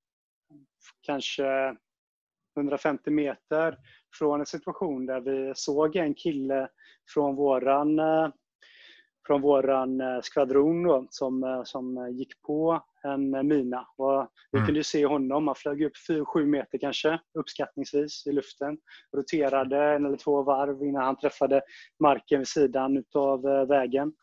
[1.01, 1.75] kanske
[2.57, 3.77] 150 meter
[4.17, 6.69] från en situation där vi såg en kille
[7.13, 8.29] från våran, eh,
[9.27, 13.87] från våran eh, skvadron då, som, som gick på en mina.
[13.97, 14.65] Och vi mm.
[14.65, 18.77] kunde se honom, han flög upp 4-7 meter kanske, uppskattningsvis, i luften.
[19.15, 21.61] Roterade en eller två varv innan han träffade
[21.99, 24.13] marken vid sidan av eh, vägen.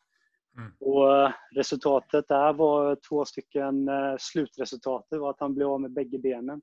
[0.58, 0.72] Mm.
[0.80, 5.92] Och eh, resultatet där var två stycken, eh, slutresultatet var att han blev av med
[5.92, 6.62] bägge benen.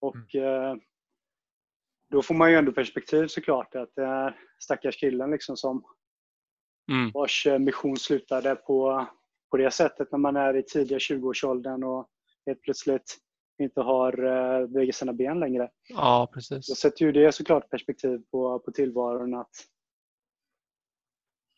[0.00, 0.80] Och mm.
[2.10, 5.84] då får man ju ändå perspektiv såklart, att det är stackars killen liksom som
[6.88, 7.10] mm.
[7.14, 9.06] vars mission slutade på
[9.50, 12.08] på det sättet när man är i tidiga 20-årsåldern och
[12.46, 13.16] helt plötsligt
[13.58, 15.70] inte har uh, bägge sina ben längre.
[15.88, 16.68] Ja, precis.
[16.68, 19.50] Då sätter ju det såklart perspektiv på, på tillvaron att,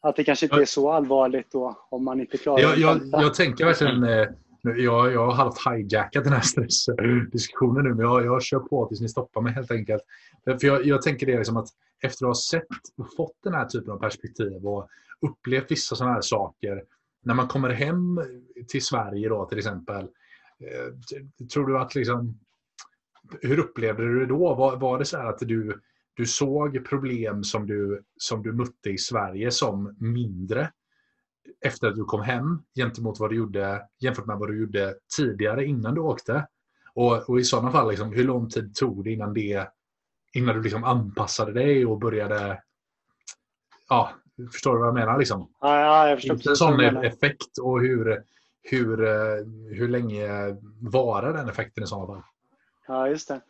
[0.02, 3.34] att det kanske inte är så allvarligt då om man inte klarar jag, jag, jag
[3.34, 4.28] tänker verkligen eh,
[4.62, 9.00] jag, jag har halvt hijackat den här stressdiskussionen nu, men jag, jag kör på tills
[9.00, 10.02] ni stoppar mig helt enkelt.
[10.44, 11.68] För jag, jag tänker det liksom att
[12.02, 14.88] efter att ha sett och fått den här typen av perspektiv och
[15.26, 16.85] upplevt vissa sådana här saker
[17.22, 18.20] när man kommer hem
[18.68, 20.02] till Sverige då till exempel.
[20.61, 22.38] Eh, tror du att liksom,
[23.40, 24.54] hur upplevde du det då?
[24.54, 25.81] Var, var det så att du,
[26.14, 30.70] du såg problem som du, som du mötte i Sverige som mindre
[31.61, 35.64] efter att du kom hem gentemot vad du gjorde, jämfört med vad du gjorde tidigare
[35.64, 36.46] innan du åkte?
[36.94, 39.68] Och, och i sådana fall, liksom, hur lång tid tog det innan, det,
[40.33, 42.62] innan du liksom anpassade dig och började...
[43.88, 44.12] Ja,
[44.53, 45.18] förstår du vad jag menar?
[45.18, 45.51] Liksom?
[45.61, 48.22] Ja, ja, jag förstår Inte en sån effekt och hur,
[48.62, 50.29] hur, eh, hur länge
[50.81, 52.22] varar den effekten i sådana fall?
[52.87, 53.40] Ja, just det.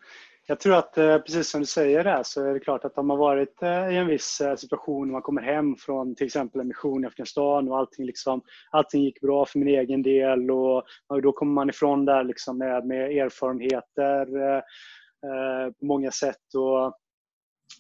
[0.46, 3.07] Jag tror att eh, precis som du säger där så är det klart att om
[3.07, 7.05] man varit eh, i en viss situation, man kommer hem från till exempel en mission
[7.05, 11.33] i Afghanistan och allting, liksom, allting gick bra för min egen del och, och då
[11.33, 16.87] kommer man ifrån där liksom med, med erfarenheter eh, på många sätt och,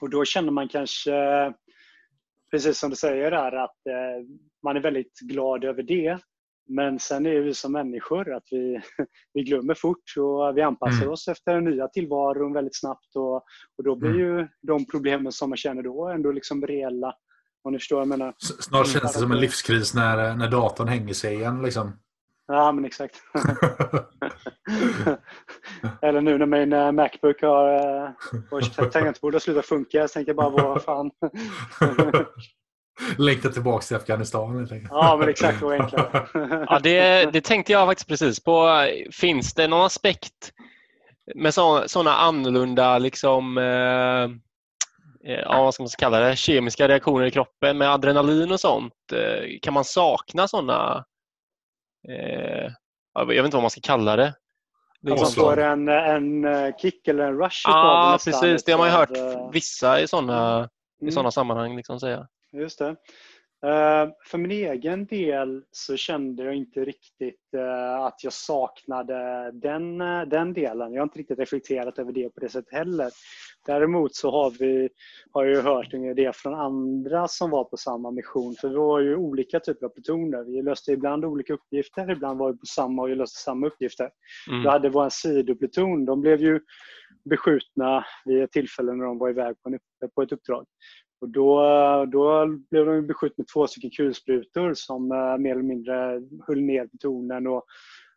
[0.00, 1.12] och då känner man kanske
[2.50, 4.26] precis som du säger där att eh,
[4.64, 6.18] man är väldigt glad över det.
[6.70, 8.80] Men sen är vi som människor att vi,
[9.34, 11.10] vi glömmer fort och vi anpassar mm.
[11.10, 13.34] oss efter den nya tillvaron väldigt snabbt och,
[13.76, 14.20] och då blir mm.
[14.20, 17.14] ju de problemen som man känner då ändå liksom reella.
[17.62, 18.34] Om ni förstår jag menar.
[18.38, 21.62] Snart känns det som en livskris när, när datorn hänger sig igen.
[21.62, 21.92] Liksom.
[22.46, 23.16] Ja, men exakt.
[26.02, 28.10] Eller nu när min eh, Macbook har eh,
[28.50, 30.08] och tangentbordet har slutat funka.
[30.08, 31.10] Så tänker jag bara, vad fan.
[33.18, 34.68] Längtar tillbaka till Afghanistan.
[34.90, 35.62] Ja, men exakt.
[35.62, 36.26] Vad enklare.
[36.68, 38.86] ja, det, det tänkte jag faktiskt precis på.
[39.12, 40.52] Finns det någon aspekt
[41.34, 44.30] med sådana annorlunda liksom, eh,
[45.20, 48.94] ja, vad ska man kalla det, kemiska reaktioner i kroppen med adrenalin och sånt?
[49.62, 51.04] Kan man sakna sådana
[52.08, 52.72] eh,
[53.18, 54.34] jag vet inte vad man ska kalla det.
[55.02, 57.62] Liksom man får en, en eh, kick eller en rush.
[57.64, 58.64] Ja, ah, precis.
[58.64, 61.08] Det har man ju hört eh, vissa i sådana, mm.
[61.08, 62.26] i sådana sammanhang liksom säga.
[62.52, 62.96] Just det.
[63.66, 70.00] Uh, för min egen del så kände jag inte riktigt uh, att jag saknade den,
[70.00, 70.92] uh, den delen.
[70.92, 73.10] Jag har inte riktigt reflekterat över det på det sättet heller.
[73.66, 74.88] Däremot så har, vi,
[75.32, 78.54] har jag hört det från andra som var på samma mission.
[78.60, 80.44] För vi var ju olika typer av plutoner.
[80.44, 84.10] Vi löste ibland olika uppgifter, ibland var vi på samma och vi löste samma uppgifter.
[84.50, 84.62] Mm.
[84.62, 86.04] Vi hade vår sidopluton.
[86.04, 86.60] De blev ju
[87.30, 89.78] beskjutna vid ett tillfälle när de var iväg på, en,
[90.14, 90.66] på ett uppdrag.
[91.20, 91.60] Och då,
[92.12, 96.86] då blev de beskjutna med två stycken kulsprutor som uh, mer eller mindre höll ner
[96.86, 97.46] plutonen.
[97.46, 97.64] Och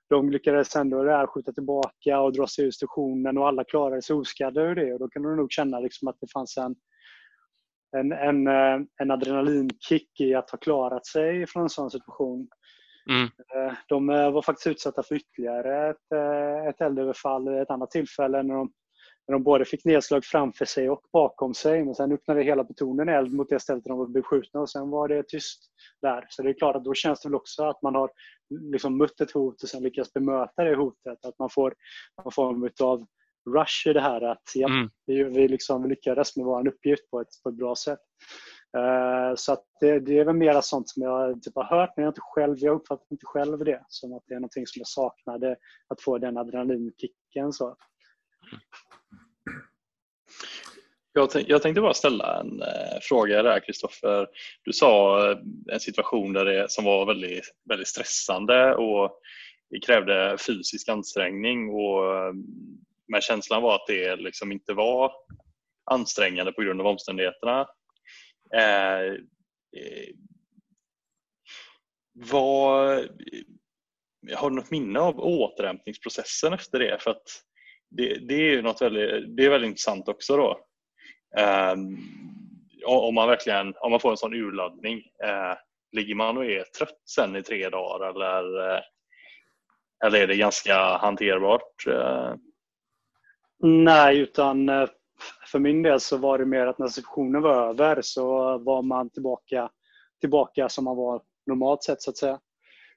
[0.10, 4.16] de lyckades ändå där skjuta tillbaka och dra sig ur stationen och alla klarade sig
[4.16, 4.94] oskadda ur det.
[4.94, 6.76] Och då kunde de nog känna liksom att det fanns en,
[7.98, 12.48] en, en, eh, en adrenalinkick i att ha klarat sig från en sån situation.
[13.10, 13.24] Mm.
[13.24, 16.12] Eh, de var faktiskt utsatta för ytterligare ett,
[16.70, 18.72] ett eldöverfall ett annat tillfälle när de
[19.28, 21.86] när de både fick nedslag framför sig och bakom sig.
[21.86, 24.90] Men sen öppnade hela plutonen eld mot det stället där de var beskjutna och sen
[24.90, 25.60] var det tyst
[26.02, 26.26] där.
[26.30, 28.12] Så det är klart att då känns det väl också att man har
[28.72, 31.26] liksom mött ett hot och sen lyckats bemöta det hotet.
[31.26, 31.74] Att man får
[32.24, 33.06] någon form av
[33.50, 34.90] rush i det här att ja, mm.
[35.06, 38.00] vi, vi, liksom lyckades med vår uppgift på ett, på ett bra sätt.
[38.78, 42.12] Uh, så det, det, är väl mera sånt som jag typ har hört, men jag,
[42.12, 45.56] inte själv, jag uppfattar inte själv det som att det är någonting som jag saknade,
[45.88, 47.54] att få den adrenalinkicken.
[47.54, 47.76] Så.
[51.14, 54.28] Jag, jag tänkte bara ställa en eh, fråga där Kristoffer.
[54.64, 55.38] Du sa eh,
[55.72, 59.20] en situation där det, som var väldigt, väldigt stressande och
[59.70, 65.12] det krävde fysisk ansträngning och eh, känslan var att det liksom inte var
[65.92, 67.68] ansträngande på grund av omständigheterna.
[68.56, 69.12] Eh,
[69.78, 70.10] eh,
[72.14, 73.06] vad, eh,
[74.36, 76.98] har du något minne av återhämtningsprocessen efter det?
[77.02, 77.42] För att
[77.90, 80.68] det, det är något väldigt, det är väldigt intressant också då.
[81.38, 81.98] Ehm,
[82.86, 84.98] om man verkligen om man får en sån urladdning.
[85.24, 85.58] Eh,
[85.92, 88.82] ligger man och är trött sen i tre dagar eller, eh,
[90.06, 91.88] eller är det ganska hanterbart?
[91.88, 92.34] Eh?
[93.64, 94.70] Nej, utan
[95.52, 99.10] för min del så var det mer att när sessionen var över så var man
[99.10, 99.70] tillbaka,
[100.22, 102.40] tillbaka som man var normalt sett så att säga.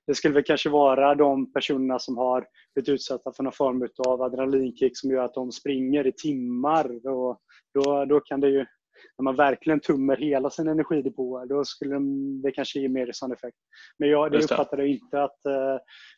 [0.07, 4.23] Det skulle väl kanske vara de personerna som har blivit utsatta för någon form av
[4.23, 7.07] adrenalinkick som gör att de springer i timmar.
[7.07, 7.41] Och
[7.75, 8.67] då, då kan det ju,
[9.19, 11.99] när man verkligen tummer hela sin energidepåer, då skulle
[12.43, 13.57] det kanske ge mer sån effekt.
[13.99, 15.75] Men jag det uppfattade inte att, eh,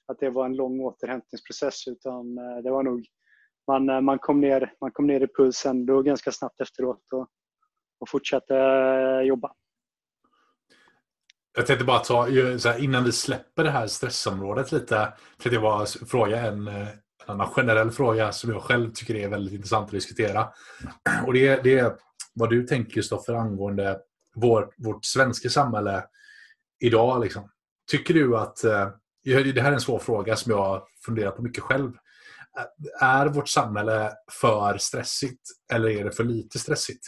[0.06, 3.06] att det var en lång återhämtningsprocess utan eh, det var nog
[3.66, 7.28] man, eh, man, kom ner, man kom ner i pulsen då ganska snabbt efteråt och,
[8.00, 8.54] och fortsatte
[9.24, 9.52] jobba.
[11.56, 12.28] Jag tänkte bara ta,
[12.78, 16.70] innan vi släpper det här stressområdet lite, tänkte jag bara fråga en,
[17.26, 20.48] en annan generell fråga som jag själv tycker är väldigt intressant att diskutera.
[21.26, 21.96] Och det, är, det är
[22.34, 23.98] vad du tänker Kristoffer angående
[24.34, 26.04] vår, vårt svenska samhälle
[26.80, 27.22] idag.
[27.22, 27.50] Liksom.
[27.90, 28.88] Tycker du att, eh,
[29.24, 31.92] det här är en svår fråga som jag funderar på mycket själv.
[33.00, 37.06] är vårt samhälle för stressigt eller är det för lite stressigt?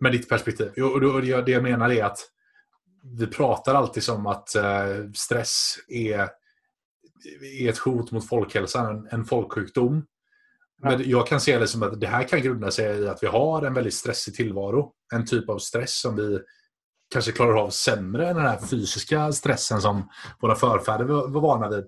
[0.00, 0.82] Med ditt perspektiv.
[0.82, 2.18] Och det jag menar är att
[3.18, 6.28] vi pratar alltid som att eh, stress är,
[7.60, 10.04] är ett hot mot folkhälsan, en folksjukdom.
[10.82, 13.26] Men jag kan se det som att det här kan grunda sig i att vi
[13.26, 14.92] har en väldigt stressig tillvaro.
[15.14, 16.40] En typ av stress som vi
[17.12, 20.08] kanske klarar av sämre än den här fysiska stressen som
[20.40, 21.86] våra förfäder var vana vid.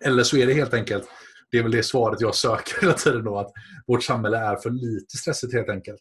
[0.00, 1.04] Eller så är det helt enkelt,
[1.50, 3.52] det är väl det svaret jag söker hela tiden då, att
[3.86, 6.00] vårt samhälle är för lite stressigt helt enkelt.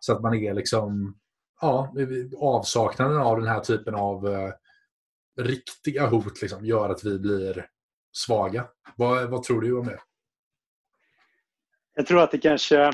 [0.00, 1.16] Så att man är liksom,
[1.60, 1.94] ja,
[2.40, 4.52] avsaknaden av den här typen av uh,
[5.40, 7.66] riktiga hot liksom, gör att vi blir
[8.12, 8.68] svaga.
[8.96, 10.00] Vad, vad tror du om det?
[11.94, 12.90] Jag tror att det kanske...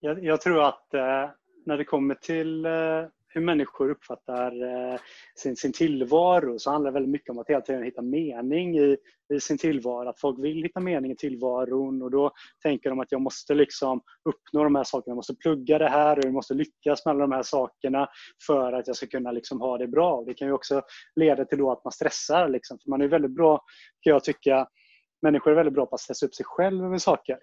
[0.00, 1.30] Jag, jag tror att eh,
[1.66, 4.98] när det kommer till eh, hur människor uppfattar eh,
[5.34, 8.96] sin, sin tillvaro så handlar det väldigt mycket om att hela tiden hitta mening i,
[9.34, 10.08] i sin tillvaro.
[10.08, 14.00] Att folk vill hitta mening i tillvaron och då tänker de att jag måste liksom
[14.24, 15.10] uppnå de här sakerna.
[15.10, 18.08] Jag måste plugga det här och jag måste lyckas med alla de här sakerna
[18.46, 20.24] för att jag ska kunna liksom ha det bra.
[20.26, 20.82] Det kan ju också
[21.16, 22.48] leda till då att man stressar.
[22.48, 22.78] Liksom.
[22.82, 23.60] För man är väldigt bra,
[24.00, 24.66] kan jag tycka,
[25.22, 27.38] människor är väldigt bra på att stressa upp sig själv över saker.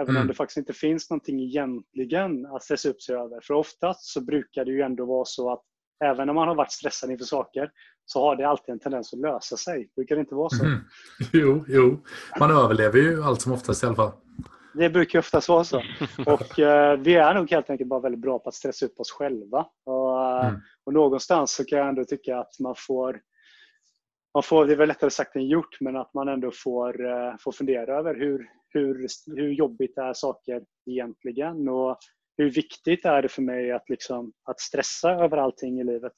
[0.00, 0.22] Även mm.
[0.22, 3.40] om det faktiskt inte finns någonting egentligen att stressa upp sig över.
[3.42, 5.62] För oftast så brukar det ju ändå vara så att
[6.04, 7.70] även om man har varit stressad inför saker
[8.06, 9.90] så har det alltid en tendens att lösa sig.
[9.96, 10.64] Brukar det inte vara så?
[10.64, 10.78] Mm.
[11.32, 12.04] Jo, jo,
[12.38, 14.12] man överlever ju allt som oftast i alla fall.
[14.74, 15.82] Det brukar oftast vara så.
[16.26, 19.10] Och eh, vi är nog helt enkelt bara väldigt bra på att stressa upp oss
[19.10, 19.66] själva.
[19.84, 20.60] Och, mm.
[20.84, 23.20] och någonstans så kan jag ändå tycka att man får
[24.34, 27.34] man får, det är väl lättare sagt än gjort, men att man ändå får, eh,
[27.40, 31.98] får fundera över hur, hur, hur jobbigt är saker egentligen och
[32.36, 36.12] hur viktigt är det för mig att, liksom, att stressa över allting i livet.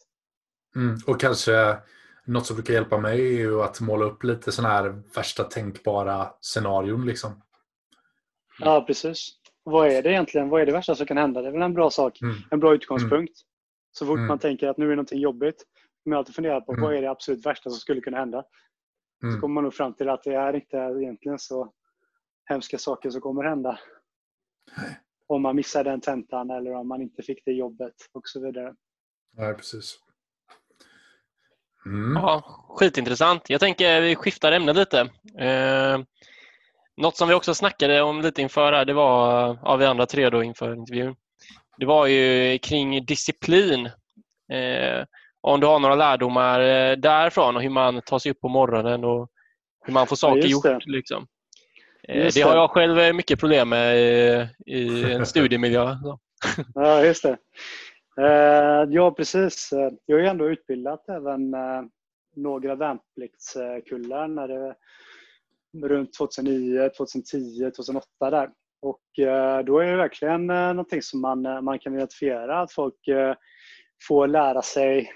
[0.77, 1.77] Mm, och kanske
[2.27, 6.29] något som brukar hjälpa mig är ju att måla upp lite sådana här värsta tänkbara
[6.41, 7.07] scenarion.
[7.07, 7.43] Liksom.
[8.59, 9.29] Ja, precis.
[9.65, 10.49] Vad är det egentligen?
[10.49, 11.43] Vad är det värsta som kan hända?
[11.43, 12.37] Det är väl en bra sak, mm.
[12.51, 13.13] en bra utgångspunkt.
[13.13, 13.47] Mm.
[13.93, 14.27] Så fort mm.
[14.27, 15.65] man tänker att nu är någonting jobbigt,
[16.07, 16.97] kommer jag alltid fundera på vad mm.
[16.97, 18.45] är det absolut värsta som skulle kunna hända.
[19.21, 19.41] Så mm.
[19.41, 21.73] kommer man nog fram till att det är inte egentligen så
[22.45, 23.79] hemska saker som kommer hända.
[24.77, 25.01] Nej.
[25.27, 28.75] Om man missar den tentan eller om man inte fick det jobbet och så vidare.
[29.37, 29.99] Nej, precis.
[31.87, 32.13] Mm.
[32.13, 33.51] Ja, skitintressant.
[33.51, 35.01] Jag tänker vi skiftar ämne lite.
[35.39, 35.99] Eh,
[36.97, 40.43] något som vi också snackade om lite inför det var, ja, vi andra tre då
[40.43, 41.17] inför intervjun,
[41.79, 43.87] det var ju kring disciplin.
[44.53, 45.05] Eh,
[45.47, 49.05] om du har några lärdomar eh, därifrån och hur man tar sig upp på morgonen
[49.05, 49.29] och
[49.85, 50.87] hur man får saker ja, gjort.
[50.87, 51.27] Liksom.
[52.09, 53.99] Eh, just det har jag själv eh, mycket problem med
[54.67, 55.97] i, en studiemiljö.
[56.75, 57.37] ja, just det.
[58.89, 59.69] Ja, precis.
[60.07, 61.55] Jag har ju ändå utbildat även
[62.37, 64.75] några värnpliktskullar när det
[65.89, 68.51] runt 2009, 2010, 2008 där.
[68.83, 69.03] Och
[69.67, 72.95] då är det verkligen någonting som man, man kan identifiera, att folk
[74.09, 75.11] får lära sig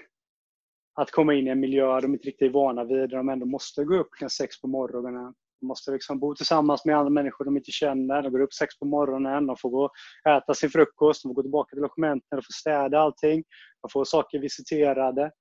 [0.95, 3.45] att komma in i en miljö de inte riktigt är vana vid, där de ändå
[3.45, 5.33] måste gå upp klockan sex på morgonen.
[5.59, 8.21] De måste liksom bo tillsammans med andra människor de inte känner.
[8.21, 11.33] De går upp sex på morgonen, de får gå och äta sin frukost, de får
[11.33, 13.43] gå tillbaka till logementen, de får städa allting.
[13.81, 15.31] De får saker visiterade.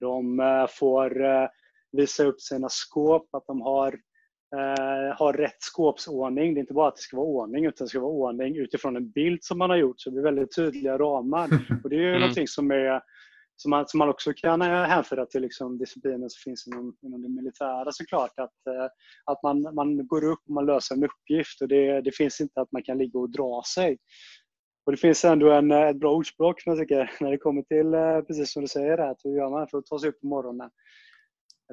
[0.00, 1.48] De eh, får eh,
[1.92, 3.92] visa upp sina skåp, att de har,
[4.56, 6.54] eh, har rätt skåpsordning.
[6.54, 8.96] Det är inte bara att det ska vara ordning, utan det ska vara ordning utifrån
[8.96, 10.00] en bild som man har gjort.
[10.00, 11.48] Så det blir väldigt tydliga ramar.
[11.84, 12.20] Och det är ju mm.
[12.20, 13.02] någonting som är
[13.62, 17.22] som man, som man också kan eh, hänföra till liksom disciplinen som finns inom, inom
[17.22, 18.38] det militära såklart.
[18.38, 18.88] Att, eh,
[19.24, 22.60] att man, man går upp och man löser en uppgift och det, det finns inte
[22.60, 23.98] att man kan ligga och dra sig.
[24.86, 27.62] Och det finns ändå en, eh, ett bra ordspråk som jag tycker när det kommer
[27.62, 30.26] till, precis som du säger, att hur gör man för att ta sig upp på
[30.26, 30.70] morgonen?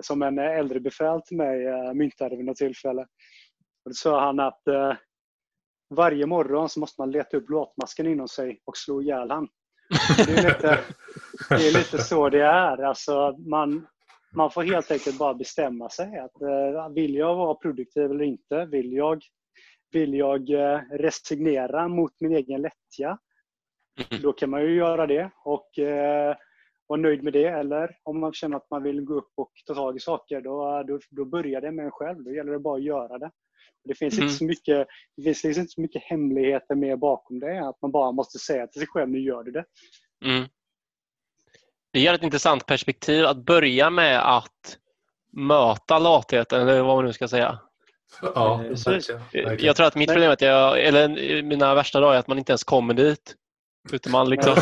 [0.01, 1.57] Som en äldre befäl till mig
[1.93, 3.01] myntade vid något tillfälle.
[3.85, 4.61] Och då sa han att
[5.95, 9.47] varje morgon så måste man leta upp låtmasken inom sig och slå ihjäl han.
[9.89, 10.79] Det är lite,
[11.49, 12.83] det är lite så det är.
[12.83, 13.87] Alltså man,
[14.35, 16.19] man får helt enkelt bara bestämma sig.
[16.19, 18.65] Att, eh, vill jag vara produktiv eller inte?
[18.65, 19.21] Vill jag,
[19.91, 23.17] vill jag eh, resignera mot min egen lättja?
[24.11, 24.21] Mm.
[24.23, 26.35] Då kan man ju göra det och eh,
[26.87, 27.47] vara nöjd med det.
[27.47, 30.83] Eller om man känner att man vill gå upp och ta tag i saker, då,
[30.87, 32.23] då, då börjar det med en själv.
[32.23, 33.31] Då gäller det bara att göra det.
[33.83, 34.23] Det finns, mm.
[34.23, 34.87] inte så mycket,
[35.17, 37.67] det finns liksom inte så mycket hemligheter med bakom det.
[37.67, 39.65] Att man bara måste säga till sig själv, nu gör du det.
[40.25, 40.47] Mm.
[41.93, 44.77] Det ger ett intressant perspektiv att börja med att
[45.31, 47.59] möta latheten, eller vad man nu ska säga.
[48.21, 49.65] Ja, verkligen.
[49.65, 52.37] Jag tror att mitt problem är att jag, eller mina värsta dagar är att man
[52.37, 53.35] inte ens kommer dit.
[53.93, 54.55] Uteman liksom.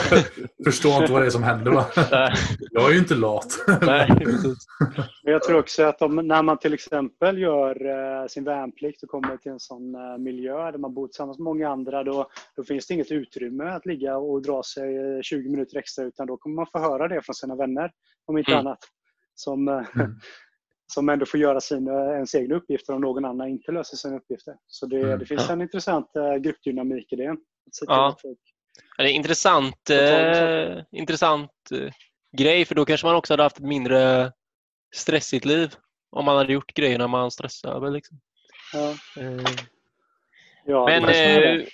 [0.65, 1.85] Förstår inte vad det är som händer va?
[2.71, 3.45] Jag är ju inte lat.
[3.81, 4.09] Nej.
[5.23, 7.85] Men jag tror också att om, när man till exempel gör
[8.21, 11.43] eh, sin värnplikt och kommer till en sån eh, miljö där man bor tillsammans med
[11.43, 15.49] många andra, då, då finns det inget utrymme att ligga och dra sig eh, 20
[15.49, 17.91] minuter extra, utan då kommer man få höra det från sina vänner,
[18.25, 18.67] om inte Mm.
[18.67, 18.79] annat.
[19.35, 20.11] Som, eh, Mm.
[20.93, 24.55] som ändå får göra sina, ens egna uppgifter om någon annan inte löser sina uppgifter.
[24.67, 25.19] Så det, Mm.
[25.19, 27.27] det finns en intressant eh, gruppdynamik i det.
[27.27, 28.09] Att se till Ja.
[28.09, 28.39] att folk-
[28.97, 31.91] Ja, Det är intressant, eh, intressant eh,
[32.37, 34.31] grej för då kanske man också hade haft ett mindre
[34.95, 35.75] stressigt liv
[36.11, 37.91] om man hade gjort grejerna man stressar över.
[37.91, 38.19] Liksom.
[38.73, 39.43] Ja, Eh,
[40.65, 41.03] ja, Men...
[41.05, 41.65] Eh,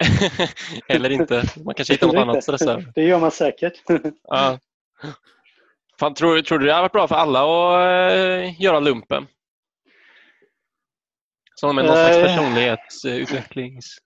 [0.88, 1.42] eller inte.
[1.64, 2.92] Man kanske hittar något annat stressa över.
[2.94, 3.82] Det gör man säkert.
[4.22, 4.58] Ja.
[6.00, 9.26] Fan, tror, tror du det hade varit bra för alla att eh, göra lumpen?
[11.54, 12.22] Som med någon slags Eh.
[12.24, 13.98] personlighetsutvecklings...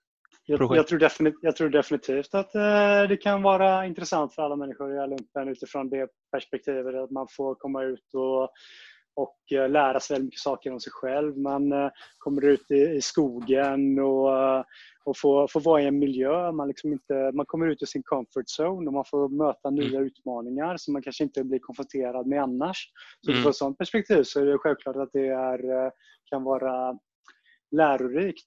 [0.59, 4.55] Jag, jag, tror defini- jag tror definitivt att eh, det kan vara intressant för alla
[4.55, 8.43] människor göra lumpen utifrån det perspektivet att man får komma ut och,
[9.15, 11.37] och eh, lära sig väldigt mycket saker om sig själv.
[11.37, 14.59] Man eh, kommer ut i, i skogen och,
[15.05, 16.51] och får, får vara i en miljö.
[16.51, 19.99] Man, liksom inte, man kommer ut ur sin comfort zone och man får möta nya
[19.99, 22.77] utmaningar som man kanske inte blir konfronterad med annars.
[23.21, 23.41] Så Mm.
[23.41, 25.91] från ett sådant perspektiv så är det självklart att det är,
[26.29, 26.97] kan vara
[27.71, 28.45] lärorikt.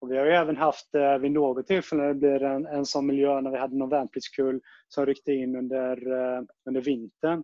[0.00, 2.86] Och vi har ju även haft eh, vid något tillfälle när det blir en, en
[2.86, 7.42] sån miljö när vi hade någon värnpliktskull som ryckte in under, eh, under vintern.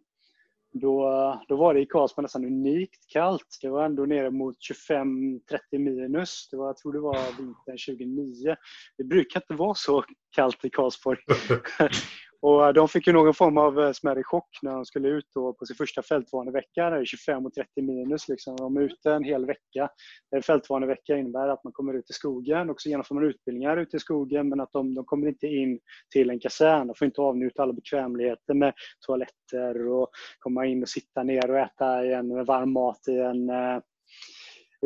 [0.75, 3.59] Då, då var det i Karlsborg nästan unikt kallt.
[3.63, 4.57] Det var ändå nere mot
[4.91, 5.41] 25-30
[5.73, 6.49] minus.
[6.51, 8.57] Det var, jag tror det var vintern 2009.
[8.97, 11.19] Det brukar inte vara så kallt i Karlsborg.
[12.43, 15.27] Och eh, de fick ju någon form av eh, smärre chock när de skulle ut
[15.35, 16.91] då på sin första fältvanevecka.
[16.91, 18.29] Det är 25 och 30 minus.
[18.29, 18.57] Liksom.
[18.57, 19.83] De är ute en hel vecka.
[19.83, 23.77] Eh, en fältvanevecka innebär att man kommer ut i skogen och så genomför man utbildningar
[23.77, 25.81] ute i skogen men att de, de kommer inte in
[26.13, 26.87] till en kasern.
[26.87, 28.75] De får inte avnjuta alla bekvämligheter med
[29.07, 33.51] toaletter och komma in och sitta ner och äta en varm mat i en,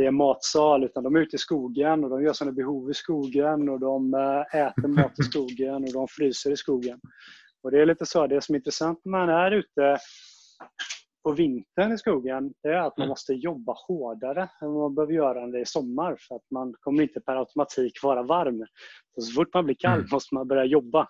[0.01, 2.95] i en matsal utan de är ute i skogen och de gör sina behov i
[2.95, 4.15] skogen och de
[4.53, 7.01] äter mat i skogen och de fryser i skogen.
[7.63, 9.99] Och Det är lite så, det som är intressant när man är ute
[11.25, 13.09] på vintern i skogen det är att man Mm.
[13.09, 16.75] måste jobba hårdare än vad man behöver göra när det är sommar för att man
[16.81, 18.67] kommer inte per automatik vara varm.
[19.15, 20.09] Så, så fort man blir kall Mm.
[20.13, 21.09] måste man börja jobba.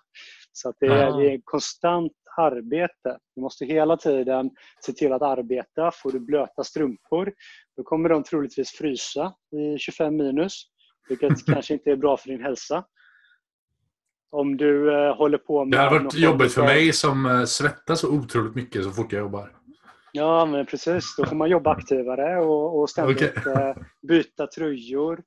[0.51, 3.17] Så det, är, det är konstant arbete.
[3.35, 4.51] Du måste hela tiden
[4.85, 5.91] se till att arbeta.
[5.93, 7.33] Får du blöta strumpor
[7.77, 10.53] då kommer de troligtvis frysa i 25 minus
[11.09, 12.85] vilket kanske inte är bra för din hälsa.
[14.29, 15.79] Om du eh, håller på med...
[15.79, 19.19] Det någon varit jobbigt för mig som eh, svettas så otroligt mycket så fort jag
[19.19, 19.51] jobbar.
[20.11, 21.15] Ja, men precis.
[21.17, 23.53] Då får man jobba aktivare och, och ständigt Okej.
[23.53, 23.75] eh,
[24.07, 25.13] byta tröjor.
[25.13, 25.19] Eh,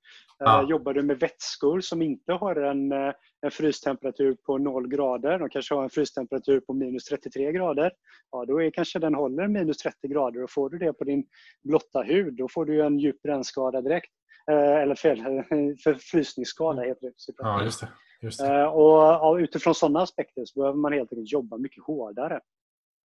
[0.43, 0.67] Ja.
[0.69, 5.49] Jobbar du med vätskor som inte har en, eh, en frystemperatur på 0 grader, de
[5.49, 7.93] kanske har en frystemperatur på minus 33 grader,
[8.33, 11.25] ja, då är kanske den håller minus 30 grader och får du det på din
[11.65, 14.13] blotta hud, då får du en djup brännskada direkt.
[14.51, 15.19] Eh, Eller fel,
[15.85, 17.13] förfrysningsskada heter det.
[17.39, 17.89] Ja, just det.
[18.23, 18.61] Just det.
[18.61, 22.41] Eh, Och ja, utifrån sådana aspekter så behöver man helt enkelt jobba mycket hårdare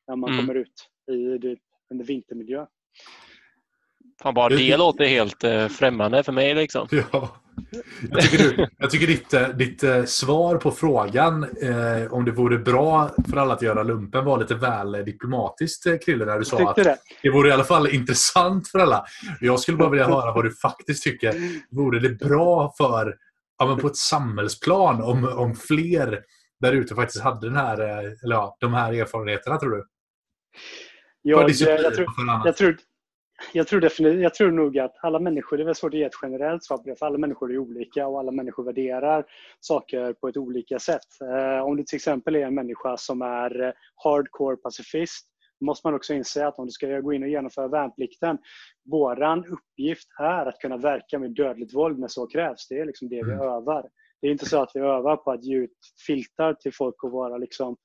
[0.07, 0.45] när man Mm.
[0.45, 1.57] kommer ut i det,
[1.89, 2.65] en vintermiljö.
[4.21, 6.55] Fan, bara det låter helt eh, främmande för mig.
[6.55, 6.87] Liksom.
[7.11, 7.29] Ja.
[8.11, 12.57] Jag tycker, du, jag tycker ditt, eh, ditt svar på frågan eh, om det vore
[12.57, 16.75] bra för alla att göra lumpen var lite väl diplomatiskt, Krille, när du sa att
[16.75, 16.97] det?
[17.21, 19.05] det vore i alla fall intressant för alla.
[19.41, 21.33] Jag skulle bara vilja höra vad du faktiskt tycker.
[21.75, 23.15] Vore det bra för,
[23.57, 26.23] ja, men på ett samhällsplan om, om fler
[26.59, 29.85] där ute faktiskt hade den här, eh, eller ja, de här erfarenheterna, tror du?
[31.33, 31.45] För
[31.75, 32.07] Jag, tror,
[32.45, 32.77] jag, tror,
[33.53, 36.03] jag, tror definitivt, jag tror nog att alla människor, det är väl svårt att ge
[36.03, 39.25] ett generellt svar på det, för alla människor är olika och alla människor värderar
[39.59, 41.21] saker på ett olika sätt.
[41.21, 43.71] Eh, om du till exempel är en människa som är eh,
[44.03, 45.27] hardcore pacifist,
[45.61, 48.37] måste man också inse att om du ska gå in och genomföra värnplikten,
[48.91, 52.67] våran uppgift är att kunna verka med dödligt våld när så krävs.
[52.67, 53.39] Det är liksom det vi Mm.
[53.39, 53.89] övar.
[54.21, 55.77] Det är inte så att vi övar på att ge ut
[56.07, 57.75] filtar till folk och vara liksom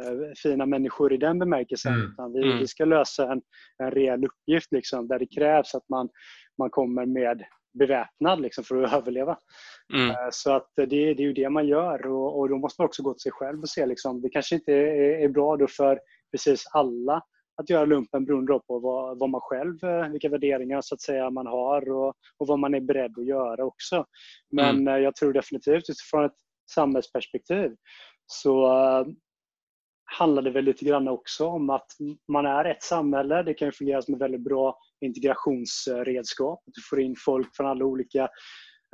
[0.00, 1.94] eh, fina människor i den bemärkelsen.
[1.94, 2.10] Mm.
[2.12, 2.58] Utan vi, Mm.
[2.58, 3.42] vi ska lösa en,
[3.78, 6.08] en reell uppgift liksom, där det krävs att man,
[6.58, 7.44] man kommer med
[7.78, 9.38] beväpnad liksom, för att överleva.
[9.94, 10.10] Mm.
[10.10, 12.86] Eh, Så att det, det är ju det man gör och, och då måste man
[12.86, 15.66] också gå till sig själv och se liksom, det kanske inte är, är bra då
[15.66, 16.00] för
[16.34, 17.22] precis alla
[17.56, 21.30] att göra lumpen beroende på vad, vad man själv, eh, vilka värderingar så att säga
[21.30, 24.06] man har och, och vad man är beredd att göra också.
[24.50, 26.36] Men eh, jag tror definitivt utifrån ett
[26.70, 27.70] samhällsperspektiv
[28.26, 29.06] så eh,
[30.18, 31.86] handlar det väl lite grann också om att
[32.32, 33.42] man är ett samhälle.
[33.42, 36.62] Det kan ju fungera som ett väldigt bra integrationsredskap.
[36.66, 38.28] Du får in folk från alla olika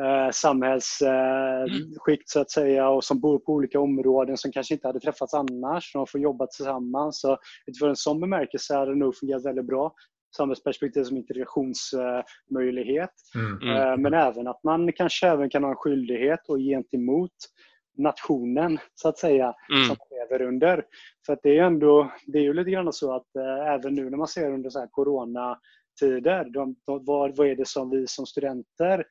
[0.01, 5.01] eh, samhällsskikt så att säga och som bor på olika områden som kanske inte hade
[5.01, 5.92] träffats annars.
[5.92, 7.20] De får jobba tillsammans.
[7.20, 9.94] Så utifrån en sån bemärkelse har det nog fungerat väldigt bra
[10.36, 13.11] samhällsperspektiv som integrationsmöjlighet.
[13.34, 13.76] Mm.
[13.76, 14.03] Mm.
[14.03, 17.32] Men även att man kanske även kan ha en skyldighet och gentemot
[17.98, 19.84] nationen så att säga Mm.
[19.84, 20.84] som man lever under.
[21.26, 24.11] För att det är ändå, det är ju lite grann så att eh, även nu
[24.11, 28.07] när man ser under så här coronatider, de, de, vad, vad är det som vi
[28.07, 29.05] som studenter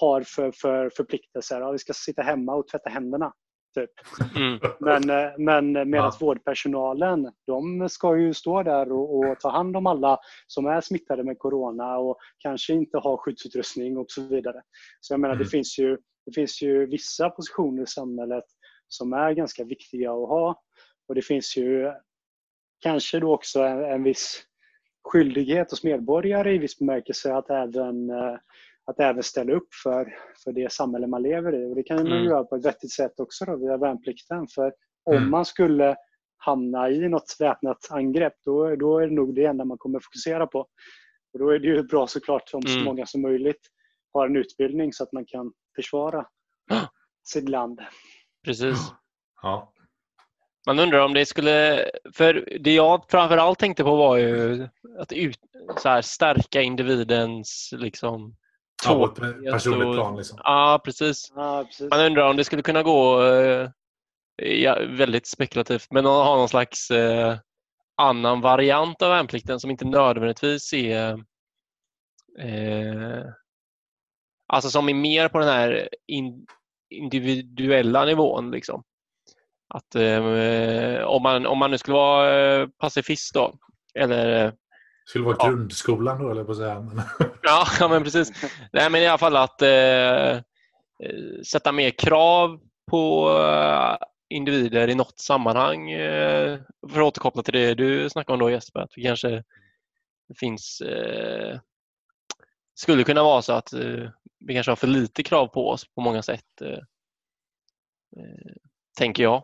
[0.00, 1.60] har för, för förpliktelser?
[1.60, 3.32] Ja, vi ska sitta hemma och tvätta händerna.
[3.74, 3.90] Typ.
[4.36, 4.58] Mm.
[4.80, 6.12] Men, eh, men medan Ja.
[6.20, 11.24] vårdpersonalen, de ska ju stå där och, och ta hand om alla som är smittade
[11.24, 14.62] med corona och kanske inte har skyddsutrustning och så vidare.
[15.00, 15.44] Så jag menar, Mm.
[15.44, 18.44] det, finns ju, det finns ju vissa positioner i samhället
[18.88, 20.62] som är ganska viktiga att ha.
[21.08, 21.92] Och det finns ju
[22.80, 24.42] kanske då också en, en viss
[25.08, 28.36] skyldighet hos medborgare i viss bemärkelse att även, eh,
[28.86, 30.14] att även ställa upp för,
[30.44, 31.70] för det samhälle man lever i.
[31.70, 32.18] Och det kan man Mm.
[32.22, 34.46] ju göra på ett vettigt sätt också då, via värnplikten.
[34.54, 34.72] För
[35.04, 35.30] om Mm.
[35.30, 35.96] man skulle
[36.38, 40.46] hamna i något väpnat angrepp, då, då är det nog det enda man kommer fokusera
[40.46, 40.58] på.
[41.32, 42.84] Och då är det ju bra såklart om så Mm.
[42.84, 43.60] många som möjligt
[44.12, 46.26] har en utbildning så att man kan försvara
[47.24, 47.80] sitt land.
[48.44, 48.78] Precis.
[49.42, 49.72] Ja.
[50.66, 51.84] Man undrar om det skulle...
[52.14, 54.68] För det jag framförallt tänkte på var ju
[54.98, 55.38] att ut,
[55.78, 58.36] så här, stärka individens liksom,
[58.86, 60.16] Ja, ett tålighet personligt plan.
[60.16, 60.38] Liksom.
[60.42, 61.32] Ja, precis.
[61.36, 61.90] Ja, precis.
[61.90, 63.70] Man undrar om det skulle kunna gå, eh,
[64.36, 67.36] ja, väldigt spekulativt, men att ha någon slags eh,
[67.96, 71.12] annan variant av värnplikten som inte nödvändigtvis är
[72.38, 73.24] eh,
[74.48, 76.46] Alltså som är mer på den här in,
[76.90, 78.50] individuella nivån.
[78.50, 78.82] Liksom.
[79.74, 83.54] Att eh, om, man, om man nu skulle vara eh, pacifist då,
[83.94, 84.54] eller
[85.08, 85.48] Skulle vara Ja.
[85.48, 86.80] grundskolan då, eller på att säga.
[86.80, 87.00] Men,
[87.42, 88.32] Ja, ja men precis.
[88.72, 90.40] Nej, men i alla fall att eh, eh,
[91.46, 93.96] sätta mer krav på eh,
[94.28, 95.90] individer i något sammanhang.
[95.90, 96.58] Eh,
[96.92, 99.44] för att återkoppla till det du snackade om då Jesper, att vi kanske
[100.40, 101.58] finns eh,
[102.74, 106.00] skulle kunna vara så att eh, vi kanske har för lite krav på oss på
[106.00, 106.60] många sätt.
[106.62, 106.78] Eh,
[108.98, 109.42] tänker jag.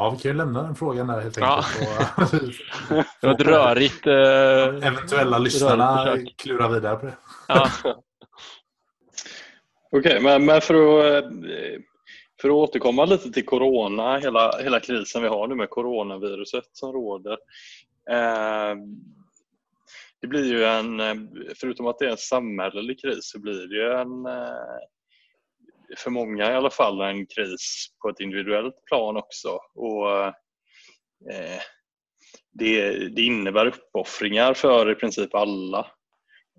[0.00, 1.64] Ja, vi kan ju lämna den frågan där helt Ja.
[1.80, 2.60] enkelt.
[2.90, 4.06] Och, Det var ett rörigt...
[4.06, 7.16] Eh, Eventuella lyssnarna klurar vidare på det.
[7.48, 7.68] Ja,
[9.96, 10.74] Okej, men, men för,
[11.18, 11.80] att, eh,
[12.42, 16.92] för att återkomma lite till corona, hela, hela krisen vi har nu med coronaviruset som
[16.92, 17.32] råder.
[18.10, 18.76] Eh,
[20.20, 21.14] det blir ju en, eh,
[21.60, 24.78] förutom att det är en samhällelig kris, så blir det ju en, eh,
[25.98, 29.58] för många i alla fall, en kris på ett individuellt plan också.
[29.74, 30.24] Och
[31.32, 31.60] eh,
[32.52, 35.86] det, det innebär uppoffringar för i princip alla.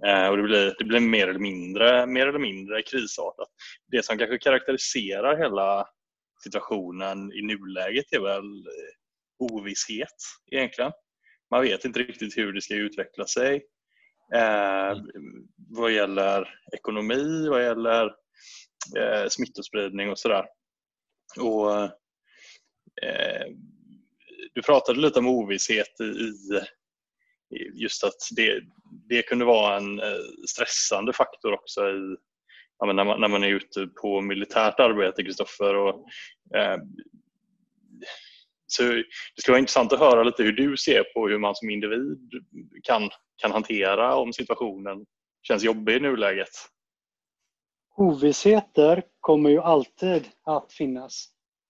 [0.06, 3.48] Eh, och det blir, det blir mer, eller mindre, mer eller mindre krisartat.
[3.88, 5.88] Det som kanske karaktäriserar hela
[6.44, 10.16] situationen i nuläget är väl eh, ovisshet
[10.52, 10.92] egentligen.
[11.52, 13.56] Man vet inte riktigt hur det ska utveckla sig.
[14.36, 14.98] Eh,
[15.70, 18.12] vad gäller ekonomi, vad gäller
[18.98, 20.46] eh, smittospridning och sådär.
[21.40, 21.84] Och,
[23.04, 23.46] eh,
[24.54, 26.62] du pratade lite om ovisshet i, i
[27.74, 28.62] just att det,
[29.10, 32.16] det kunde vara en eh, stressande faktor också i,
[32.80, 35.90] ja, men när, man, när man är ute på militärt arbete, Kristoffer.
[36.56, 36.78] Eh,
[38.68, 41.70] så det skulle vara intressant att höra lite hur du ser på hur man som
[41.70, 42.32] individ
[42.84, 43.10] kan,
[43.42, 45.06] kan hantera om situationen
[45.48, 46.50] känns jobbig i nuläget.
[47.98, 51.28] Ovissheter kommer ju alltid att finnas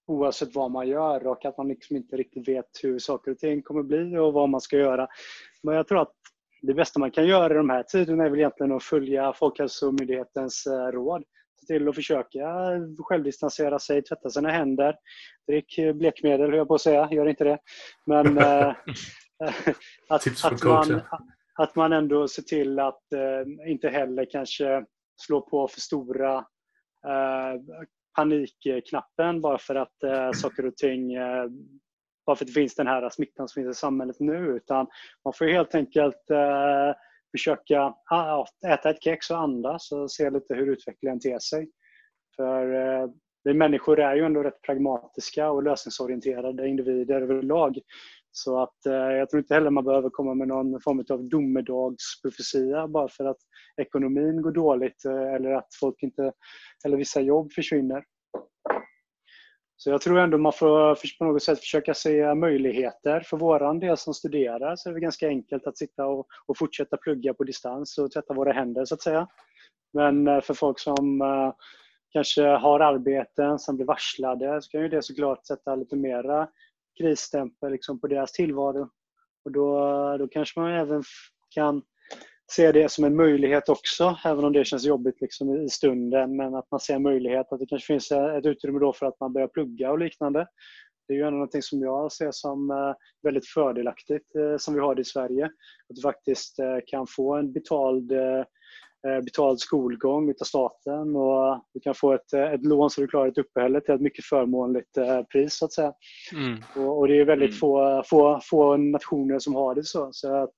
[0.08, 3.62] oavsett vad man gör och att man liksom inte riktigt vet hur saker och ting
[3.62, 5.08] kommer bli och vad man ska göra.
[5.64, 6.12] Men jag tror att
[6.62, 10.68] det bästa man kan göra i de här tiderna är väl egentligen att följa Folkhälsomyndighetens
[10.68, 11.24] eh, råd.
[11.60, 12.48] Se till att försöka
[12.98, 14.96] självdistansera sig, tvätta sina händer.
[15.48, 17.10] Drick blekmedel, höll jag på att säga.
[17.12, 17.58] Gör inte det.
[18.06, 18.74] Men eh,
[20.10, 21.02] att, att, man,
[21.56, 24.86] att man ändå ser till att eh, inte heller kanske
[25.22, 26.38] slå på för stora
[27.08, 27.62] eh,
[28.16, 31.46] panikknappen bara för att eh, saker och ting eh,
[32.26, 34.38] bara för att det finns den här smittan som finns i samhället nu.
[34.38, 34.88] Utan
[35.26, 36.96] man får helt enkelt eh,
[37.32, 41.70] försöka ah, äta ett kex och andas och se lite hur utvecklingen ter sig.
[42.36, 43.10] För eh,
[43.44, 47.78] vi människor är ju ändå rätt pragmatiska och lösningsorienterade individer överlag.
[48.32, 52.88] Så att eh, jag tror inte heller man behöver komma med någon form av domedagsprofetia
[52.88, 53.38] bara för att
[53.82, 56.32] ekonomin går dåligt eh, eller att folk inte,
[56.86, 58.04] eller vissa jobb försvinner.
[59.78, 63.20] Så jag tror ändå man får på något sätt försöka se möjligheter.
[63.20, 66.98] För våran del som studerar så är det ganska enkelt att sitta och, och fortsätta
[66.98, 69.28] plugga på distans och tvätta våra händer så att säga.
[69.94, 71.54] Men eh, för folk som eh,
[72.14, 76.48] kanske har arbeten som blir varslade så kan ju det såklart sätta lite mera
[76.98, 78.90] krisstämpel liksom, på deras tillvaro.
[79.46, 79.78] Och då,
[80.18, 81.04] då kanske man även
[81.50, 81.82] kan
[82.52, 86.36] se det som en möjlighet också, även om det känns jobbigt liksom i stunden.
[86.36, 89.20] Men att man ser en möjlighet, att det kanske finns ett utrymme då för att
[89.20, 90.48] man börjar plugga och liknande.
[91.08, 94.80] Det är ju ändå någonting som jag ser som eh, väldigt fördelaktigt eh, som vi
[94.80, 95.46] har det i Sverige.
[95.46, 98.12] Att du faktiskt eh, kan få en betald
[99.04, 103.28] betald skolgång av staten och du kan få ett, eh, ett lån så du klarar
[103.28, 105.58] ett uppehälle till ett mycket förmånligt eh, pris.
[105.58, 105.94] så att säga.
[106.34, 106.64] Mm.
[106.76, 107.60] Och, och, Det är väldigt mm.
[107.60, 110.10] få, få, få nationer som har det så.
[110.12, 110.56] så att,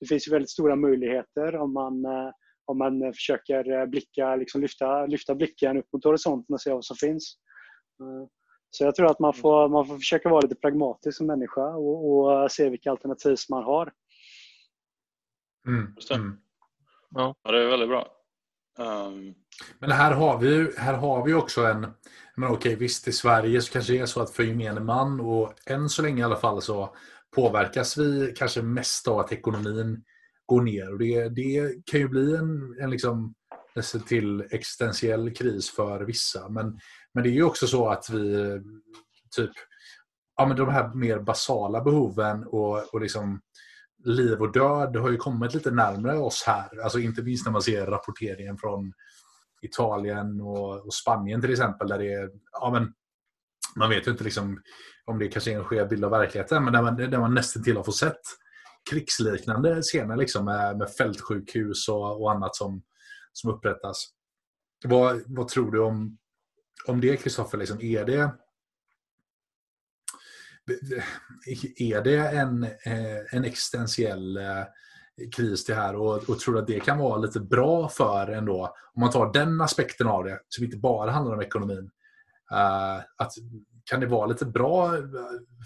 [0.00, 2.04] det finns ju väldigt stora möjligheter om man,
[2.66, 6.96] om man försöker blicka, liksom lyfta, lyfta blicken upp mot horisonten och se vad som
[6.96, 7.36] finns.
[8.70, 12.10] Så jag tror att man får, man får försöka vara lite pragmatisk som människa och,
[12.10, 13.92] och se vilka alternativ som man har.
[15.68, 15.94] Mm.
[17.14, 17.34] Ja.
[17.42, 18.08] det är väldigt bra.
[18.78, 19.34] Um...
[19.78, 21.86] Men här har vi, här har vi också en...
[22.36, 25.54] Men okej, visst i Sverige så kanske det är så att för gemene man och
[25.66, 26.96] än så länge i alla fall så
[27.36, 30.04] påverkas vi kanske mest av att ekonomin
[30.46, 30.92] går ner.
[30.92, 33.34] Och det, det kan ju bli en, en liksom,
[33.74, 36.48] nästan till existentiell kris för vissa.
[36.48, 36.78] Men,
[37.14, 38.60] men det är ju också så att vi
[39.36, 39.50] typ
[40.36, 43.40] ja, men de här mer basala behoven och, och liksom
[44.04, 46.82] liv och död har ju kommit lite närmare oss här.
[46.82, 48.92] Alltså inte minst när man ser rapporteringen från
[49.62, 51.88] Italien och, och Spanien till exempel.
[51.88, 52.92] Där det är, ja, men,
[53.76, 54.62] man vet ju inte liksom,
[55.04, 57.62] om det kanske är en skev bild av verkligheten, men där man, där man nästan
[57.62, 58.20] till har fått sett
[58.90, 62.82] krigsliknande scener liksom, med, med fältsjukhus och, och annat som,
[63.32, 64.08] som upprättas.
[64.84, 66.18] Vad, vad tror du om,
[66.86, 67.58] om det, Kristoffer?
[67.58, 68.30] Liksom, är det
[71.76, 74.64] är det en, eh, en existentiell eh,
[75.36, 79.00] kris det här och, och tror att det kan vara lite bra för ändå, om
[79.00, 81.90] man tar den aspekten av det, som inte bara handlar om ekonomin.
[82.52, 83.32] Uh, att
[83.84, 84.96] kan det vara lite bra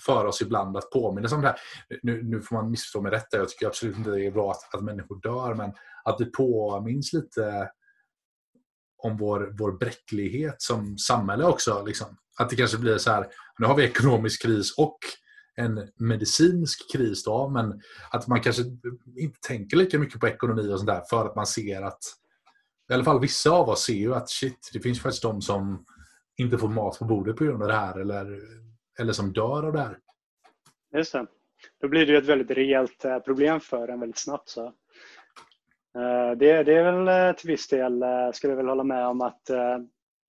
[0.07, 1.57] för oss ibland att påminna om det här?
[2.03, 4.75] Nu, nu får man missförstå mig rätt, jag tycker absolut inte det är bra att,
[4.75, 5.73] att människor dör, men
[6.05, 7.71] att vi påminns lite
[8.97, 11.85] om vår, vår bräcklighet som samhälle också.
[11.87, 12.17] Liksom.
[12.39, 13.27] Att det kanske blir så här,
[13.59, 14.99] nu har vi ekonomisk kris och
[15.57, 17.81] en medicinsk kris då, men
[18.11, 18.63] att man kanske
[19.17, 21.99] inte tänker lika mycket på ekonomi och sånt där för att man ser att
[22.91, 25.85] i alla fall vissa av oss ser ju att shit, det finns faktiskt de som
[26.37, 28.41] inte får mat på bordet på grund av det här eller,
[28.99, 29.99] eller som dör av det här.
[30.97, 31.27] Just det.
[31.81, 34.49] Då blir det ju ett väldigt rejält eh, problem för en väldigt snabbt.
[34.49, 34.65] Så.
[35.97, 38.05] Eh, det, det är väl eh, till viss del,
[38.35, 39.51] skulle jag väl hålla med om, att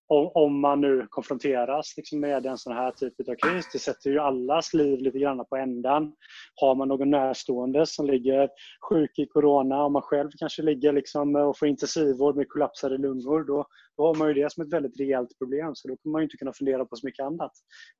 [0.07, 3.69] om, man nu konfronteras liksom med en sån här typ av kris.
[3.73, 6.13] Det sätter ju allas liv lite grann på ändan.
[6.55, 8.49] Har man någon närstående som ligger
[8.89, 13.43] sjuk i corona och man själv kanske ligger liksom och får intensivvård med kollapsade lungor,
[13.43, 13.65] då,
[13.97, 15.75] då har man ju det som ett väldigt rejält problem.
[15.75, 17.51] Så då kommer man inte kunna fundera på så mycket annat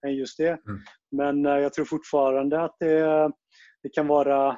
[0.05, 0.49] än just det.
[0.49, 0.81] Mm.
[1.11, 3.31] Men eh, jag tror fortfarande att det,
[3.83, 4.57] det kan vara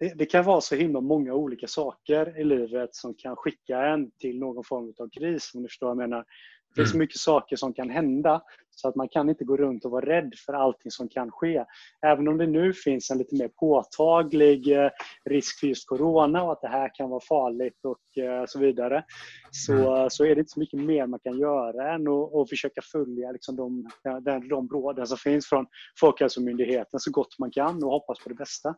[0.00, 4.10] det, det, kan vara så himla många olika saker i livet som kan skicka en
[4.10, 5.50] till någon form av kris.
[5.54, 6.24] Om du förstår vad jag menar.
[6.74, 7.04] Det finns så mm.
[7.04, 10.34] mycket saker som kan hända så att man kan inte gå runt och vara rädd
[10.46, 11.64] för allting som kan ske.
[12.06, 14.90] Även om det nu finns en lite mer påtaglig eh,
[15.30, 19.04] risk för just Corona och att det här kan vara farligt och eh, så vidare.
[19.50, 20.10] Så, mm.
[20.10, 23.32] så är det inte så mycket mer man kan göra än att, att försöka följa
[23.32, 23.88] liksom de,
[24.24, 25.66] de, de råden som finns från
[26.00, 28.74] Folkhälsomyndigheten så gott man kan och hoppas på det bästa.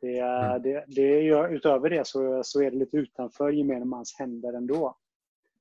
[0.00, 0.62] Det, mm.
[0.62, 4.96] det, det gör, utöver det så, så är det lite utanför gemene mans händer ändå.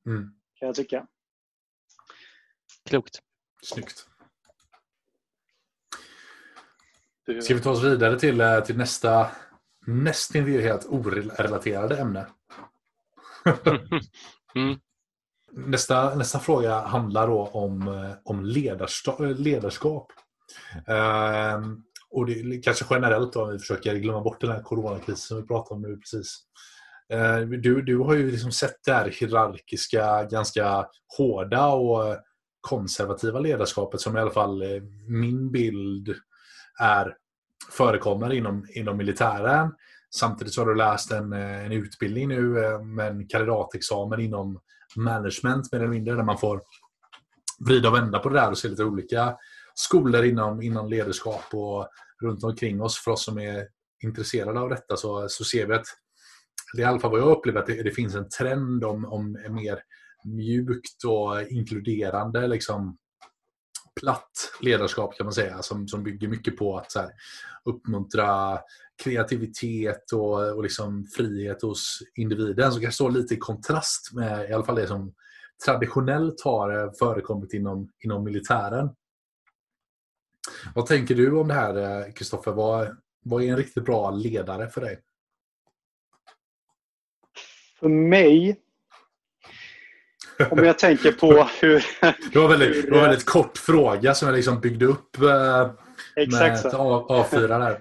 [0.05, 0.23] Mm.
[0.53, 1.07] Kan jag tycka.
[2.89, 3.19] Klokt.
[3.63, 4.07] Snyggt.
[7.41, 9.27] Ska vi ta oss vidare till, eh, till nästa
[9.87, 12.25] nästintill helt orelaterade ämne?
[14.55, 14.79] mm.
[15.51, 20.11] nästa, nästa fråga handlar då om, eh, om ledarskap.
[20.89, 21.77] Uh,
[22.11, 25.37] och det är kanske generellt då, om vi försöker glömma bort den här coronakrisen som
[25.37, 26.39] vi pratar om nu precis.
[27.13, 30.87] Eh, du, du har ju liksom sett det här hierarkiska, ganska
[31.17, 32.17] hårda och eh,
[32.61, 36.15] konservativa ledarskapet som i alla fall eh, min bild
[36.79, 37.15] är
[37.71, 39.73] förekommer inom, inom militären.
[40.15, 42.39] Samtidigt så har du läst en, en utbildning nu
[42.79, 44.59] med en kandidatexamen inom
[44.95, 46.61] management mer eller mindre där man får
[47.59, 49.37] vrida och vända på det där och se lite olika
[49.79, 51.89] skolor inom, inom ledarskap och
[52.21, 52.97] runt omkring oss.
[52.97, 53.67] För oss som är
[54.03, 55.85] intresserade av detta så, så ser vi att
[56.73, 59.05] det är i alla fall vad jag upplever att det, det finns en trend om,
[59.05, 59.79] om mer
[60.25, 62.97] mjukt och inkluderande liksom,
[63.99, 67.11] platt ledarskap kan man säga som, som bygger mycket på att så här,
[67.65, 68.59] uppmuntra
[69.03, 74.53] kreativitet och, och liksom frihet hos individen som kanske står lite i kontrast med i
[74.53, 75.13] alla fall det som
[75.65, 78.89] traditionellt har förekommit inom, inom militären.
[80.75, 82.51] Vad tänker du om det här Kristoffer?
[82.51, 84.99] Vad, vad är en riktigt bra ledare för dig?
[87.79, 88.61] För mig
[90.51, 91.27] om jag tänker på
[91.61, 91.85] hur...
[92.33, 95.71] Det var, väldigt, det var en väldigt kort fråga som jag liksom byggde upp eh,
[96.15, 97.79] Exakt med ett A4 där.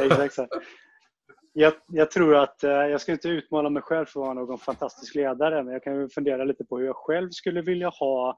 [0.06, 0.48] Exakt så.
[1.52, 4.58] Jag, jag, tror att, eh, jag ska inte utmana mig själv för att vara någon
[4.58, 8.34] fantastisk ledare, men jag kan fundera lite på hur jag själv skulle vilja ha, eh,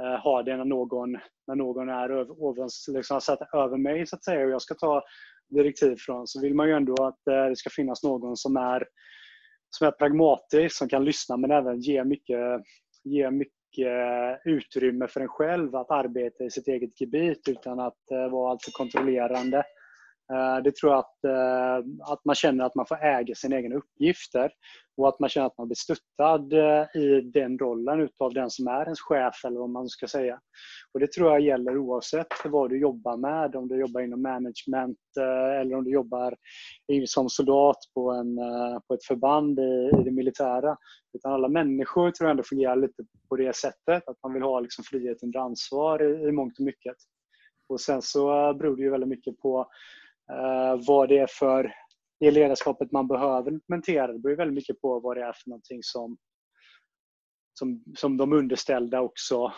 [0.00, 1.12] Eh, ha det när någon,
[1.46, 5.02] när någon är ovens, liksom, satt över mig så att säga och jag ska ta
[5.48, 6.26] direktiv från.
[6.26, 8.84] Så vill man ju ändå att eh, det ska finnas någon som är
[9.70, 12.60] som är pragmatisk, som kan lyssna men även ge mycket,
[13.04, 18.28] ge mycket utrymme för en själv att arbeta i sitt eget gebit utan att eh,
[18.28, 19.58] vara alltför kontrollerande.
[20.32, 21.24] Eh, det tror jag att,
[22.12, 24.50] att man känner att man får äga sina egna uppgifter
[24.96, 28.66] och att man känner att man blir stöttad eh, i den rollen utav den som
[28.66, 30.40] är ens chef eller vad man ska säga.
[30.92, 34.98] Och Det tror jag gäller oavsett vad du jobbar med, om du jobbar inom management
[35.18, 36.36] eh, eller om du jobbar
[37.06, 40.76] som soldat på, en, eh, på ett förband i, i det militära.
[41.12, 44.60] Utan alla människor tror jag ändå fungerar lite på det sättet, att man vill ha
[44.60, 46.96] liksom frihet under ansvar i, i mångt och mycket.
[47.68, 49.68] Och Sen så beror det ju väldigt mycket på
[50.32, 51.72] Uh, vad det är för
[52.22, 54.12] det ledarskapet man behöver implementera.
[54.12, 56.16] Det beror väldigt mycket på vad det är för någonting som,
[57.58, 59.52] som, som de underställda också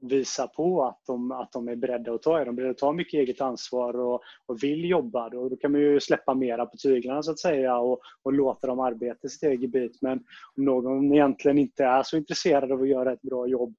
[0.00, 2.38] visar på att de, att de är beredda att ta.
[2.38, 5.72] Är de beredda att ta mycket eget ansvar och, och vill jobba, då, då kan
[5.72, 9.30] man ju släppa mera på tyglarna så att säga och, och låta dem arbeta i
[9.30, 10.02] sitt eget bit.
[10.02, 10.24] Men
[10.56, 13.74] om någon egentligen inte är så intresserad av att göra ett bra jobb,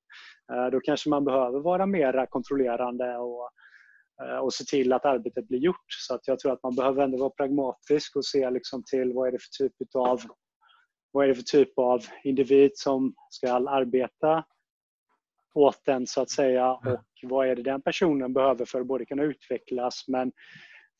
[0.53, 3.49] eh, då kanske man behöver vara mera kontrollerande och
[4.41, 5.85] och se till att arbetet blir gjort.
[5.87, 9.27] Så att jag tror att man behöver ändå vara pragmatisk och se liksom till vad
[9.27, 10.21] är det för typ av
[11.11, 14.43] vad är det för typ av individ som ska arbeta
[15.53, 16.93] åt den så att säga mm.
[16.93, 20.31] och vad är det den personen behöver för att både kunna utvecklas men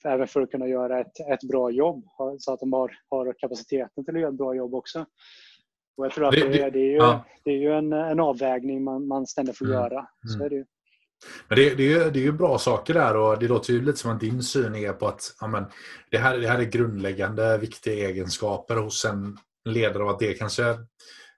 [0.05, 2.07] även för att kunna göra ett, ett bra jobb
[2.39, 5.05] så att de har, har kapaciteten till att göra ett bra jobb också.
[5.97, 7.25] Och jag tror att det, det, det är ju, ja.
[7.43, 9.77] det är ju en, en avvägning man, man ständigt får mm.
[9.77, 10.07] göra.
[10.27, 10.45] Så mm.
[10.45, 10.65] är det ju.
[11.47, 13.99] Men det, det, är, det är ju bra saker där och det låter ju lite
[13.99, 15.65] som att din syn är på att amen,
[16.11, 20.77] det, här, det här är grundläggande viktiga egenskaper hos en ledare och att det kanske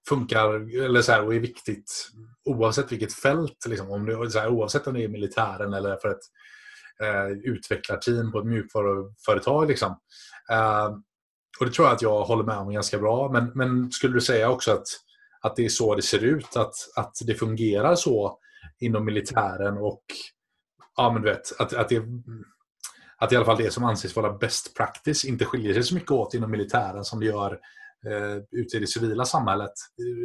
[0.07, 0.53] funkar
[0.85, 2.09] eller så här, och är viktigt
[2.45, 3.65] oavsett vilket fält.
[3.67, 6.23] Liksom, om det, så här, oavsett om det är militären eller för ett
[7.03, 9.67] eh, utvecklarteam på ett mjukvaruföretag.
[9.67, 9.99] Liksom.
[10.51, 10.85] Eh,
[11.59, 13.31] och det tror jag att jag håller med om ganska bra.
[13.31, 14.87] Men, men skulle du säga också att,
[15.41, 16.55] att det är så det ser ut?
[16.55, 18.39] Att, att det fungerar så
[18.85, 20.03] inom militären och
[20.95, 22.03] ja, men du vet, att, att, det,
[23.17, 26.11] att i alla fall det som anses vara best practice inte skiljer sig så mycket
[26.11, 27.59] åt inom militären som det gör
[28.07, 29.71] eh, ute i det civila samhället.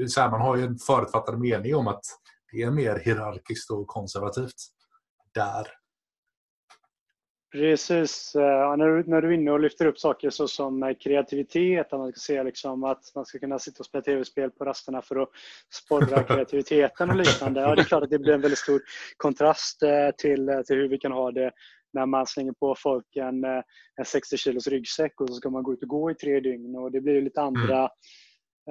[0.08, 2.02] Så här, man har ju en förutfattad mening om att
[2.52, 4.54] det är mer hierarkiskt och konservativt
[5.34, 5.66] där.
[7.53, 8.36] Precis.
[8.36, 11.92] Uh, när, du, när du är inne och lyfter upp saker så som eh, kreativitet,
[11.92, 15.03] att man ska se liksom att man ska kunna sitta och spela tv-spel på rasterna
[15.03, 15.28] för att
[15.74, 17.61] sporra kreativiteten och liknande.
[17.61, 18.82] Ja, det är klart att det blir en väldigt stor
[19.16, 21.51] kontrast uh, till, till hur vi kan ha det
[21.92, 23.44] när man slänger på folk en,
[23.96, 26.76] en 60 kilos ryggsäck och så ska man gå ut och gå i tre dygn.
[26.76, 27.88] Och det blir lite andra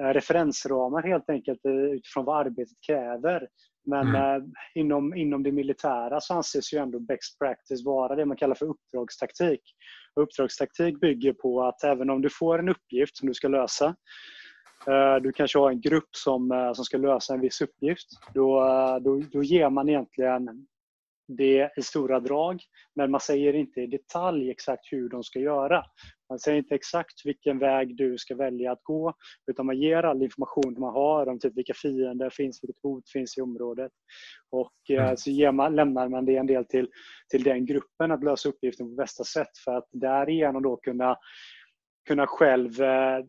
[0.00, 0.14] mm.
[0.14, 3.48] referensramar helt enkelt utifrån vad arbetet kräver.
[3.90, 4.36] Men mm.
[4.36, 4.42] eh,
[4.74, 8.66] inom, inom det militära så anses ju ändå best practice vara det man kallar för
[8.66, 9.60] uppdragstaktik.
[10.14, 13.86] Och uppdragstaktik bygger på att även om du får en uppgift som du ska lösa
[14.86, 18.08] eh, du kanske har en grupp som, eh, som ska lösa en viss uppgift.
[18.34, 20.66] Då, eh, då, då ger man egentligen
[21.36, 22.60] det i stora drag,
[22.94, 25.84] men man säger inte i detalj exakt hur de ska göra.
[26.28, 29.14] Man säger inte exakt vilken väg du ska välja att gå,
[29.50, 33.38] utan man ger all information man har om typ vilka fiender finns, vilket hot finns
[33.38, 33.92] i området.
[34.50, 35.16] Och eh, mm.
[35.16, 36.88] så man, lämnar man det en del till,
[37.30, 41.16] till den gruppen att lösa uppgiften på bästa sätt för att därigenom då kunna
[42.08, 43.24] kunna själv eh,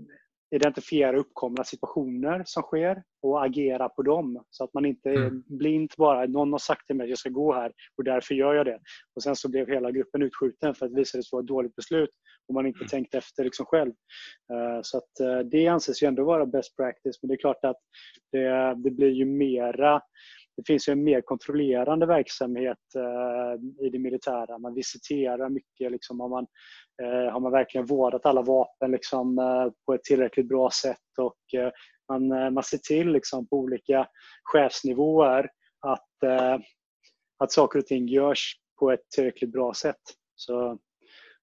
[0.56, 4.43] identifiera uppkomna situationer som sker och agera på dem.
[4.49, 5.43] Så att man inte är mm.
[5.47, 8.54] blint bara, någon har sagt till mig att jag ska gå här och därför gör
[8.54, 8.80] jag det.
[9.16, 11.76] Och Sen så blev hela gruppen utskjuten för att det visade sig vara ett dåligt
[11.76, 12.10] beslut
[12.47, 12.88] och man inte mm.
[12.88, 13.93] tänkt efter liksom själv.
[14.54, 17.66] Eh, så att eh, det anses ju ändå vara best practice men det är klart
[17.66, 17.80] att
[18.32, 20.02] det, det blir ju mera
[20.62, 24.57] det finns ju en mer kontrollerande verksamhet eh, i det militära.
[24.57, 25.91] Man visiterar mycket.
[25.91, 26.47] Liksom, har, man,
[27.03, 31.59] eh, har man verkligen vårdat alla vapen liksom, eh, på ett tillräckligt bra sätt och
[31.59, 31.72] eh,
[32.09, 34.07] man, eh, man ser till liksom, på olika
[34.43, 35.49] chefsnivåer
[35.80, 36.57] att, eh,
[37.38, 40.01] att saker och ting görs på ett tillräckligt bra sätt.
[40.36, 40.80] Så,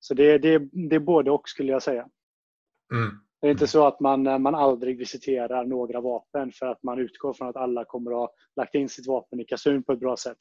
[0.01, 0.59] så det, det,
[0.89, 2.09] det är både och skulle jag säga.
[2.95, 3.28] Mm.
[3.41, 7.33] Det är inte så att man, man aldrig visiterar några vapen för att man utgår
[7.33, 10.17] från att alla kommer att ha lagt in sitt vapen i kasun på ett bra
[10.17, 10.39] sätt.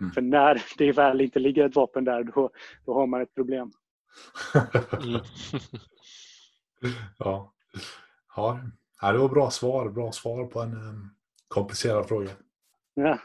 [0.00, 0.12] Mm.
[0.12, 2.50] För när det väl inte ligger ett vapen där, då,
[2.86, 3.70] då har man ett problem.
[5.04, 5.20] Mm.
[7.18, 7.52] ja.
[8.36, 8.60] Ja.
[9.02, 9.88] ja, det var bra svar.
[9.90, 11.10] Bra svar på en um,
[11.48, 12.30] komplicerad fråga.
[12.94, 13.18] Ja.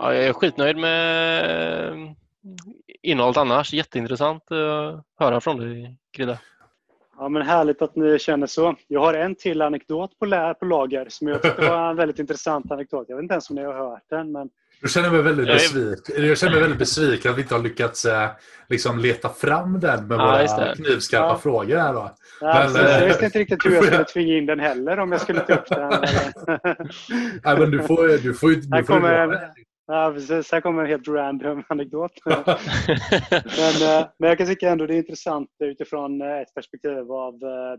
[0.00, 2.14] Ja, jag är skitnöjd med
[3.02, 3.72] innehållet annars.
[3.72, 6.38] Jätteintressant att höra från dig, Krille.
[7.18, 8.76] Ja, men härligt att ni känner så.
[8.88, 12.18] Jag har en till anekdot på, lä- på lager som jag tyckte var en väldigt
[12.18, 13.04] intressant anekdot.
[13.08, 14.32] Jag vet inte ens om ni har hört den.
[14.32, 14.48] Men...
[14.80, 16.26] Jag känner mig väldigt besviken.
[16.26, 18.28] Jag känner mig väldigt besviken att vi inte har lyckats eh,
[18.68, 20.74] liksom leta fram den med Ja, våra det.
[20.76, 21.38] knivskarpa Ja.
[21.38, 21.76] frågor.
[21.76, 22.10] Här, då.
[22.40, 22.82] Ja, Men, precis.
[22.82, 25.40] jag eh, visste inte riktigt hur jag skulle tvinga in den heller om jag skulle
[25.40, 25.90] ta upp den.
[27.44, 29.50] Nej, men du får, du får, ju- Här du får kommer.
[29.88, 30.52] Ja, precis.
[30.52, 32.12] Här kommer en helt random anekdot.
[32.24, 37.34] Men, eh, men jag kan tycka ändå det är intressant utifrån eh, ett perspektiv av
[37.34, 37.78] eh,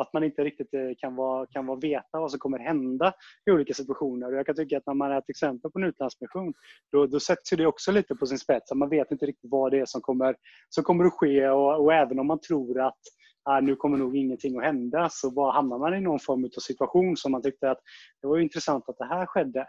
[0.00, 3.12] att man inte riktigt kan vara, kan vara veta vad som kommer hända
[3.46, 4.26] i olika situationer.
[4.26, 6.54] Och jag kan tycka att när man är ett exempel på en utlandsmission,
[6.92, 8.74] då, då sätts det också lite på sin spets.
[8.74, 10.36] Man vet inte riktigt vad det är som kommer,
[10.68, 12.98] som kommer att ske och, och även om man tror att
[13.46, 16.48] ah, nu kommer nog ingenting att hända så bara hamnar man i någon form av
[16.48, 17.78] situation som man tyckte att
[18.22, 19.66] det var intressant att det här skedde.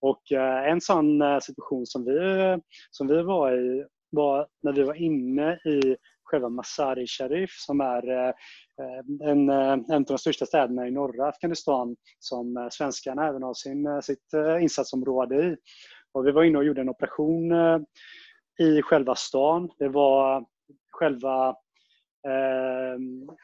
[0.00, 2.58] Och eh, en sån eh, situation som vi,
[2.90, 8.10] som vi var i var när vi var inne i själva Masari Sharif som är
[8.10, 8.34] eh,
[9.30, 14.32] en, en av de största städerna i norra Afghanistan som svenskarna även har sin, sitt
[14.60, 15.56] insatsområde i.
[16.12, 17.52] Och vi var inne och gjorde en operation
[18.58, 19.70] i själva stan.
[19.78, 20.44] Det var
[20.92, 21.56] själva
[22.28, 22.98] eh,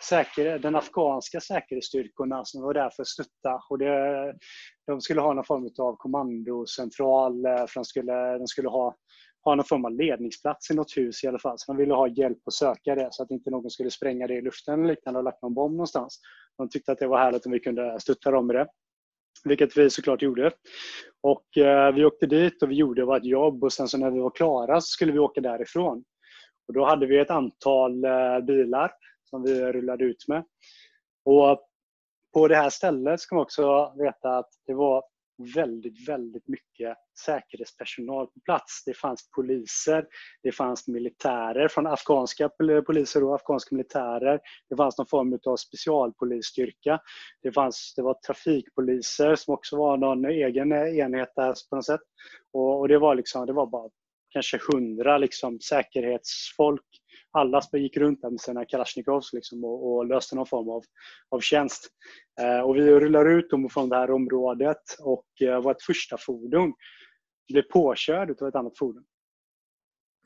[0.09, 3.61] säker, den afghanska säkerhetsstyrkorna som var där för att stötta.
[3.71, 4.35] Och det,
[4.87, 8.97] de skulle ha någon form av kommandocentral, eh, för de skulle, de skulle ha,
[9.45, 11.59] ha någon form av ledningsplats i något hus i alla fall.
[11.59, 14.35] Så de ville ha hjälp att söka det så att inte någon skulle spränga det
[14.35, 16.21] i luften eller liknande och lagt någon bomb någonstans.
[16.59, 18.67] De tyckte att det var härligt om vi kunde stötta dem med det.
[19.45, 20.51] Vilket vi såklart gjorde.
[21.23, 24.21] Och eh, vi åkte dit och vi gjorde vårt jobb och sen så när vi
[24.21, 26.05] var klara så skulle vi åka därifrån.
[26.69, 28.93] Och då hade vi ett antal eh, bilar
[29.25, 30.45] som vi rullade ut med.
[31.25, 31.69] Och
[32.35, 35.05] på det här stället ska man också veta att det var
[35.55, 38.83] väldigt, väldigt mycket säkerhetspersonal på plats.
[38.87, 40.07] Det fanns poliser,
[40.43, 42.49] det fanns militärer från afghanska
[42.87, 44.41] poliser och afghanska militärer.
[44.69, 47.01] Det fanns någon form av specialpolisstyrka.
[47.43, 52.01] Det, fanns, det var trafikpoliser som också var någon egen enhet där på något sätt.
[52.53, 53.91] Och, och det, var liksom, det var bara
[54.29, 56.85] kanske hundra liksom, säkerhetsfolk.
[57.31, 60.83] Alla gick runt där med sina kalasjnikovs liksom, och, och löste någon form av,
[61.31, 61.89] av tjänst.
[62.41, 66.73] Eh, och vi rullar ut dem från det här området och eh, vårt första fordon
[67.49, 69.05] blev påkörd av ett annat fordon.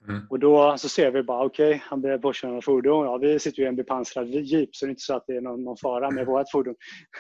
[0.09, 0.27] Mm.
[0.31, 3.05] Och då så ser vi bara, okej, okay, han blev påkörd av fordon.
[3.05, 5.37] Ja, vi sitter ju i en bepansrad jeep så det är inte så att det
[5.37, 6.75] är någon, någon fara med vårt fordon.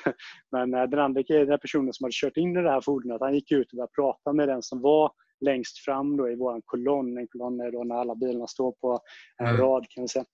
[0.52, 3.34] Men eh, den andra den personen som hade kört in i det här fordonet, han
[3.34, 7.18] gick ut och började prata med den som var längst fram då i vår kolonn.
[7.18, 9.00] En kolonn är då när alla bilarna står på
[9.38, 9.60] en Mm.
[9.60, 10.24] rad kan vi säga.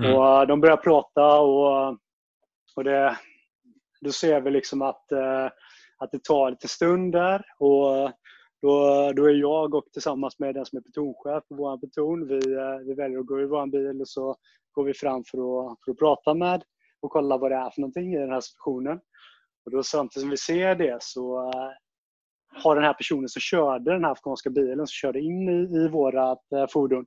[0.00, 0.14] Mm.
[0.14, 1.88] Och eh, de börjar prata och,
[2.76, 3.16] och det,
[4.00, 5.46] då ser vi liksom att, eh,
[5.98, 7.42] att det tar lite stund där.
[7.58, 8.12] Och
[8.62, 12.54] då, då är jag och tillsammans med den som är plutonchef på vår pluton, vi,
[12.54, 14.36] eh, vi väljer att gå i vår bil och så
[14.72, 16.62] går vi fram för att, för att prata med
[17.00, 19.00] och kolla vad det är för någonting i den här situationen.
[19.64, 21.70] Och då samtidigt som vi ser det så eh,
[22.56, 25.88] har den här personen som körde den här afghanska bilen, som körde in i, i
[25.88, 27.06] vårat eh, fordon,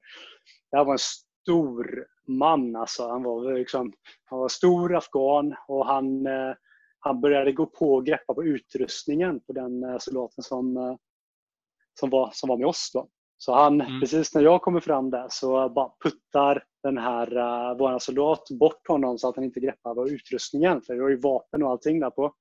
[0.72, 2.76] det här var en stor man.
[2.76, 3.08] Alltså.
[3.08, 3.93] Han, var eh, liksom,
[4.26, 6.54] han var stor afghan och han, eh,
[7.00, 10.95] han började gå på och greppa på utrustningen på den eh, soldaten som, eh,
[12.00, 12.91] som, var, som var med oss.
[12.93, 13.10] Då.
[13.42, 14.00] Så han, Mm.
[14.00, 18.88] precis när jag kommer fram där så bara puttar den här uh, vår soldat bort
[18.88, 20.82] honom så att han inte greppar på utrustningen.
[20.82, 22.34] För det var ju vapen och allting där på.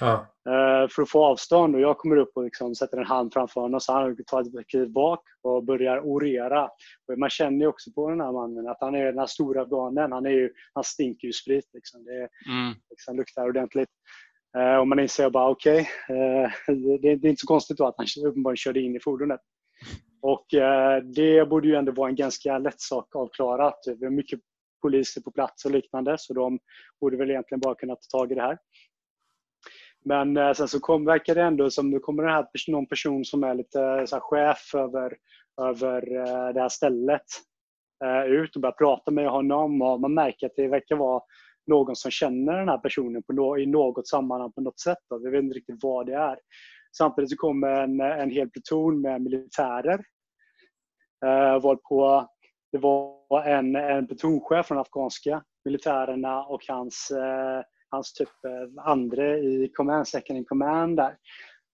[0.00, 0.12] Ja.
[0.48, 3.60] Eh, för att få avstånd och jag kommer upp och liksom sätter en hand framför
[3.60, 6.64] honom så han tar ett kliv bak och börjar orera.
[7.08, 9.62] Och man känner ju också på den här mannen att han är den här stora
[9.62, 10.12] afghanen.
[10.12, 11.70] Han, är ju, han stinker ju sprit.
[11.72, 12.04] Liksom.
[12.04, 12.74] Det Mm.
[12.90, 13.88] liksom, luktar ordentligt.
[14.58, 17.94] Eh, och man inser bara okej, eh, det, det är inte så konstigt då att
[17.96, 19.40] han uppenbarligen körde in i fordonet.
[20.22, 23.78] Och eh, det borde ju ändå vara en ganska lätt sak avklarat.
[23.98, 24.40] Vi har mycket
[24.82, 26.58] poliser på plats och liknande så de
[27.00, 28.58] borde väl egentligen bara kunna ta tag i det här.
[30.04, 33.24] Men eh, sen så kom, verkar det ändå som det kommer det här, någon person
[33.24, 35.16] som är lite eh, så här, chef över,
[35.60, 37.26] över eh, det här stället
[38.04, 41.22] eh, ut och börjar prata med honom och man märker att det verkar vara
[41.66, 44.98] någon som känner den här personen på no, i något sammanhang på något sätt.
[45.10, 45.18] Då.
[45.18, 46.38] Vi vet inte riktigt vad det är.
[46.98, 50.04] Samtidigt så kommer en, en hel pluton med militärer.
[51.24, 52.28] Eh, varpå
[52.72, 59.38] det var en, en plutonchef från afghanska militärerna och hans, eh, hans typ eh, andre
[59.38, 61.16] i command, second in command där.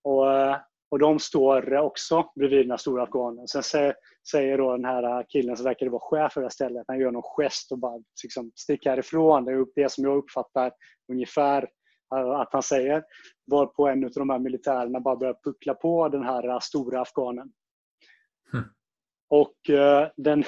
[0.04, 0.56] Och, eh,
[0.90, 3.48] och de står också bredvid den här stora afghanen.
[3.48, 3.94] Sen säger,
[4.30, 7.10] säger då den här killen som verkar vara chef för det här stället, han gör
[7.10, 9.44] någon gest och bara liksom sticker härifrån.
[9.44, 10.72] Det är det som jag uppfattar
[11.12, 11.68] ungefär
[12.10, 13.04] att han säger.
[13.50, 17.52] Varpå en av de här militärerna bara börjar puckla på den här stora afghanen.
[18.52, 18.64] Mm.
[19.30, 19.56] Och
[20.16, 20.44] den,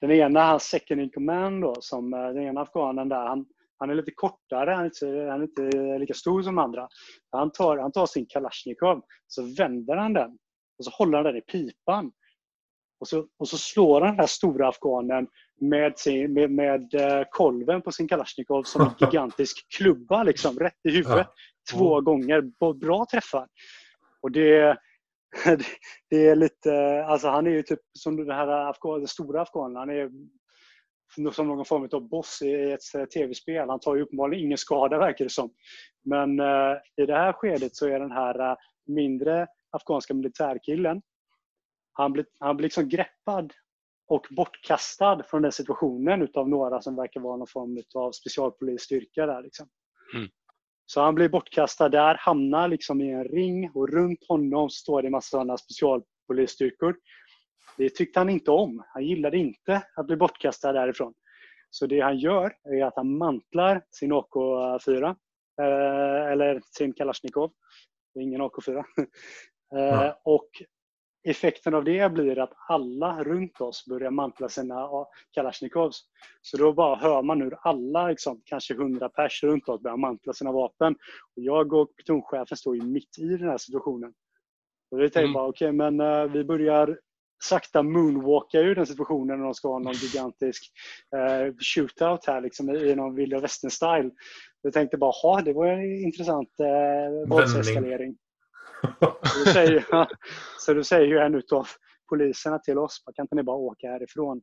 [0.00, 3.46] den ena, hans second in command då, som den ena afghanen där, han,
[3.78, 6.88] han är lite kortare, han är inte, han är inte lika stor som andra.
[7.30, 10.38] Han tar, han tar sin Kalashnikov, så vänder han den
[10.78, 12.12] och så håller han den i pipan.
[13.00, 15.26] Och så, och så slår han den här stora afghanen
[15.60, 20.86] med, sin, med, med uh, kolven på sin Kalashnikov som en gigantisk klubba, liksom, rätt
[20.88, 21.26] i huvudet.
[21.26, 21.76] Ja.
[21.76, 22.04] Två mm.
[22.04, 22.72] gånger.
[22.74, 23.46] Bra träffar.
[24.20, 24.78] Och det,
[26.10, 29.76] det är lite, alltså han är ju typ som den här afghan, den stora afghanen.
[29.76, 30.10] Han är
[31.32, 33.68] som någon form av boss i ett eh, tv-spel.
[33.68, 35.50] Han tar ju uppenbarligen ingen skada verkar det som.
[36.04, 41.02] Men uh, i det här skedet så är den här uh, mindre afghanska militärkillen,
[41.98, 43.52] han blir, han blir liksom greppad
[44.08, 49.42] och bortkastad från den situationen utav några som verkar vara någon form av specialpolisstyrka där.
[49.42, 49.68] Liksom.
[50.14, 50.28] Mm.
[50.86, 55.08] Så han blir bortkastad där, hamnar liksom i en ring och runt honom står det
[55.08, 56.96] en massa sådana specialpolisstyrkor.
[57.76, 58.84] Det tyckte han inte om.
[58.88, 61.14] Han gillade inte att bli bortkastad därifrån.
[61.70, 65.16] Så det han gör är att han mantlar sin AK4,
[65.60, 67.52] eh, eller sin Kalashnikov.
[68.14, 68.84] Det är ingen AK4.
[69.72, 70.12] Mm.
[70.24, 70.48] Och
[71.24, 74.88] effekten av det blir att alla runt oss börjar mantla sina
[75.30, 76.04] Kalashnikovs.
[76.42, 80.32] Så då bara hör man hur alla, liksom, kanske 100 pers runt oss, börjar mantla
[80.32, 80.92] sina vapen.
[81.36, 84.12] Och jag och plutonchefen står ju mitt i den här situationen.
[84.90, 85.32] Och vi tänkte mm.
[85.32, 86.98] bara, okej, okay, men uh, vi börjar
[87.44, 90.72] sakta moonwalka ur den situationen när de ska ha någon gigantisk
[91.16, 94.10] uh, shootout här liksom, i någon vilda västern-style.
[94.62, 98.16] Vi tänkte bara, ha det var en intressant uh, våldseskalering.
[99.22, 99.84] Så då säger,
[100.58, 101.68] så då säger ju en utav
[102.08, 104.40] poliserna till oss, kan inte ni bara åka härifrån?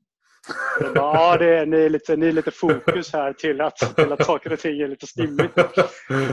[0.79, 4.11] Bara, ja, det är, ni, är lite, ni är lite fokus här till att, till
[4.11, 5.57] att saker och ting är lite stimmigt.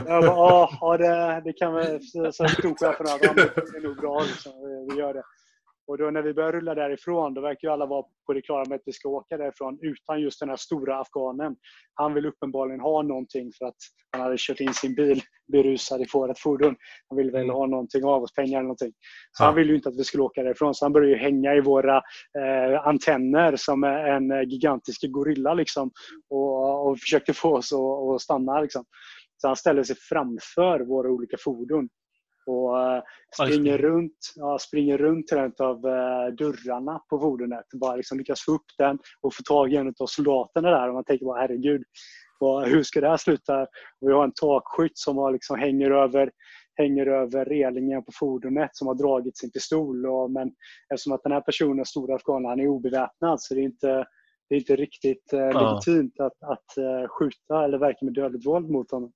[0.07, 1.99] Jag bara, ja, det, det kan vi,
[2.31, 4.51] så storchefen att det är nog bra, liksom.
[4.89, 5.23] vi gör det.
[5.87, 8.65] Och då när vi börjar rulla därifrån, då verkar ju alla vara på det klara
[8.69, 11.55] med att vi ska åka därifrån utan just den här stora afghanen.
[11.93, 13.75] Han vill uppenbarligen ha någonting för att
[14.11, 15.21] han hade kört in sin bil
[15.51, 16.75] berusad i ett fordon.
[17.09, 17.55] Han vill väl mm.
[17.55, 18.93] ha någonting av oss, pengar eller någonting.
[19.31, 19.45] Så ja.
[19.45, 20.75] han ville ju inte att vi skulle åka därifrån.
[20.75, 21.97] Så han började hänga i våra
[22.39, 25.91] eh, antenner som en gigantisk gorilla liksom.
[26.29, 28.85] Och, och försökte få oss att stanna liksom.
[29.37, 31.89] Så han ställde sig framför våra olika fordon
[32.45, 33.01] och uh,
[33.41, 37.65] springer, runt, ja, springer runt en av uh, dörrarna på fordonet.
[37.73, 40.87] Bara liksom lyckas få upp den och få tag i en av soldaterna där.
[40.87, 41.83] Och man tänker bara herregud,
[42.39, 43.61] vad, hur ska det här sluta?
[43.61, 46.31] Och vi har en takskytt som har liksom hänger över
[46.75, 50.05] hänger över relingen på fordonet som har dragit sin pistol.
[50.05, 50.51] Och, men
[50.93, 54.05] eftersom att den här personen, stora afghanen, han är obeväpnad så det är inte,
[54.49, 55.79] det är inte riktigt eh, ja.
[55.85, 59.11] legitimt att, att uh, skjuta eller verka med dödligt våld mot honom.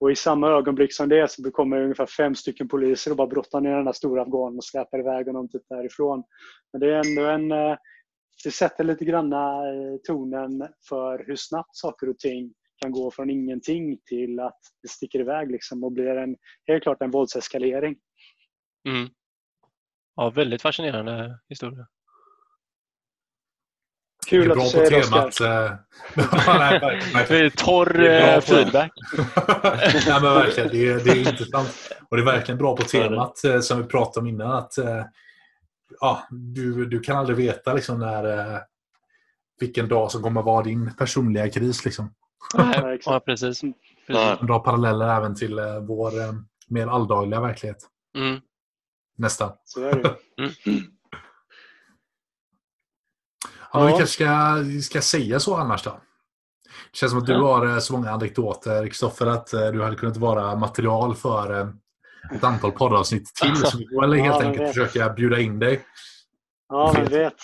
[0.00, 3.60] Och i samma ögonblick som det så kommer ungefär fem stycken poliser och bara brottar
[3.60, 6.24] ner den där stora afghanen och släpar iväg honom typ därifrån.
[6.72, 7.52] Men det är ändå en...
[7.52, 7.76] Eh,
[8.44, 13.30] det sätter lite granna eh, tonen för hur snabbt saker och ting kan gå från
[13.30, 16.36] ingenting till att det sticker iväg liksom och blir en,
[16.66, 17.96] helt klart en våldseskalering.
[18.88, 19.08] Mm.
[20.16, 21.86] Ja, väldigt fascinerande historia.
[24.30, 25.38] Kul att du säger det, temat.
[27.28, 28.92] det är torr är feedback.
[30.06, 31.68] Nej, men verkligen, det, är, det är intressant.
[32.08, 34.52] Och det är verkligen bra på temat eh, som vi pratade om innan.
[34.52, 35.04] Att, eh,
[36.00, 38.60] ja, du, du kan aldrig veta liksom, när, eh,
[39.60, 41.84] vilken dag som kommer vara din personliga kris.
[41.84, 42.14] Liksom.
[43.04, 43.60] ja, precis.
[44.06, 44.40] precis.
[44.40, 46.12] Bra paralleller även till vår
[46.68, 47.78] mer alldagliga verklighet.
[48.16, 48.40] Mm.
[49.16, 49.52] Nästan.
[49.64, 50.16] Så är det.
[50.38, 50.82] Mm.
[53.72, 55.90] Ja, Vi kanske ska, ska säga så annars då.
[56.90, 59.96] Det känns som att du har eh, så många anekdoter, Kristoffer, att eh, du hade
[59.96, 61.68] kunnat vara material för eh,
[62.36, 63.56] ett antal poddavsnitt till.
[63.64, 65.80] Så vi får helt ja, enkelt försöka bjuda in dig.
[66.68, 67.42] Ja, jag vet.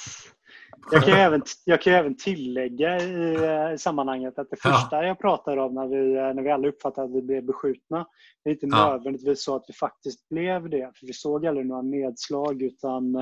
[0.91, 3.37] Jag kan, även, jag kan även tillägga i,
[3.75, 5.05] i sammanhanget att det första ja.
[5.05, 8.07] jag pratar om när vi, när vi alla uppfattar att vi blev beskjutna,
[8.45, 8.91] det är inte ja.
[8.91, 10.91] nödvändigtvis så att vi faktiskt blev det.
[10.95, 13.13] För vi såg aldrig några nedslag utan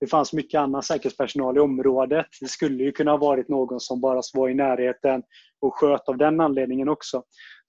[0.00, 2.26] det fanns mycket annan säkerhetspersonal i området.
[2.40, 5.22] Det skulle ju kunna ha varit någon som bara var i närheten,
[5.62, 7.22] och sköt av den anledningen också.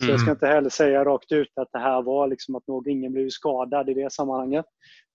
[0.04, 0.36] Så jag ska Mm.
[0.36, 3.90] inte heller säga rakt ut att det här var liksom att någon, ingen blev skadad
[3.90, 4.66] i det sammanhanget.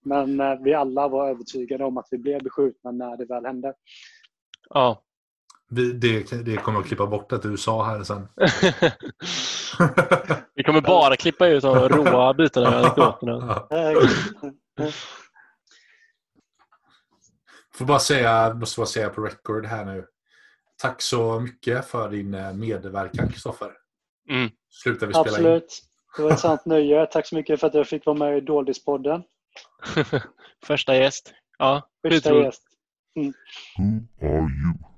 [0.05, 3.73] Men eh, vi alla var övertygade om att vi blev beskjutna när det väl hände.
[4.69, 5.03] Ja.
[5.71, 8.27] Vi, det, det kommer att klippa bort det du sa här sen.
[10.55, 13.63] Vi kommer bara klippa ut de råa bitarna i anekdoterna.
[17.73, 20.05] Får bara säga, måste bara säga på record här nu.
[20.81, 23.71] Tack så mycket för din eh, medverkan Kristoffer.
[24.29, 24.49] Mm.
[24.69, 25.33] Slutar vi spela in.
[25.33, 25.83] Absolut.
[26.17, 27.05] Det var ett sant nöje.
[27.05, 29.23] Tack så mycket för att jag fick vara med i Doldispodden.
[30.65, 31.33] Första gäst.
[31.57, 32.63] Ja, Första gäst.
[33.15, 34.88] Who are you?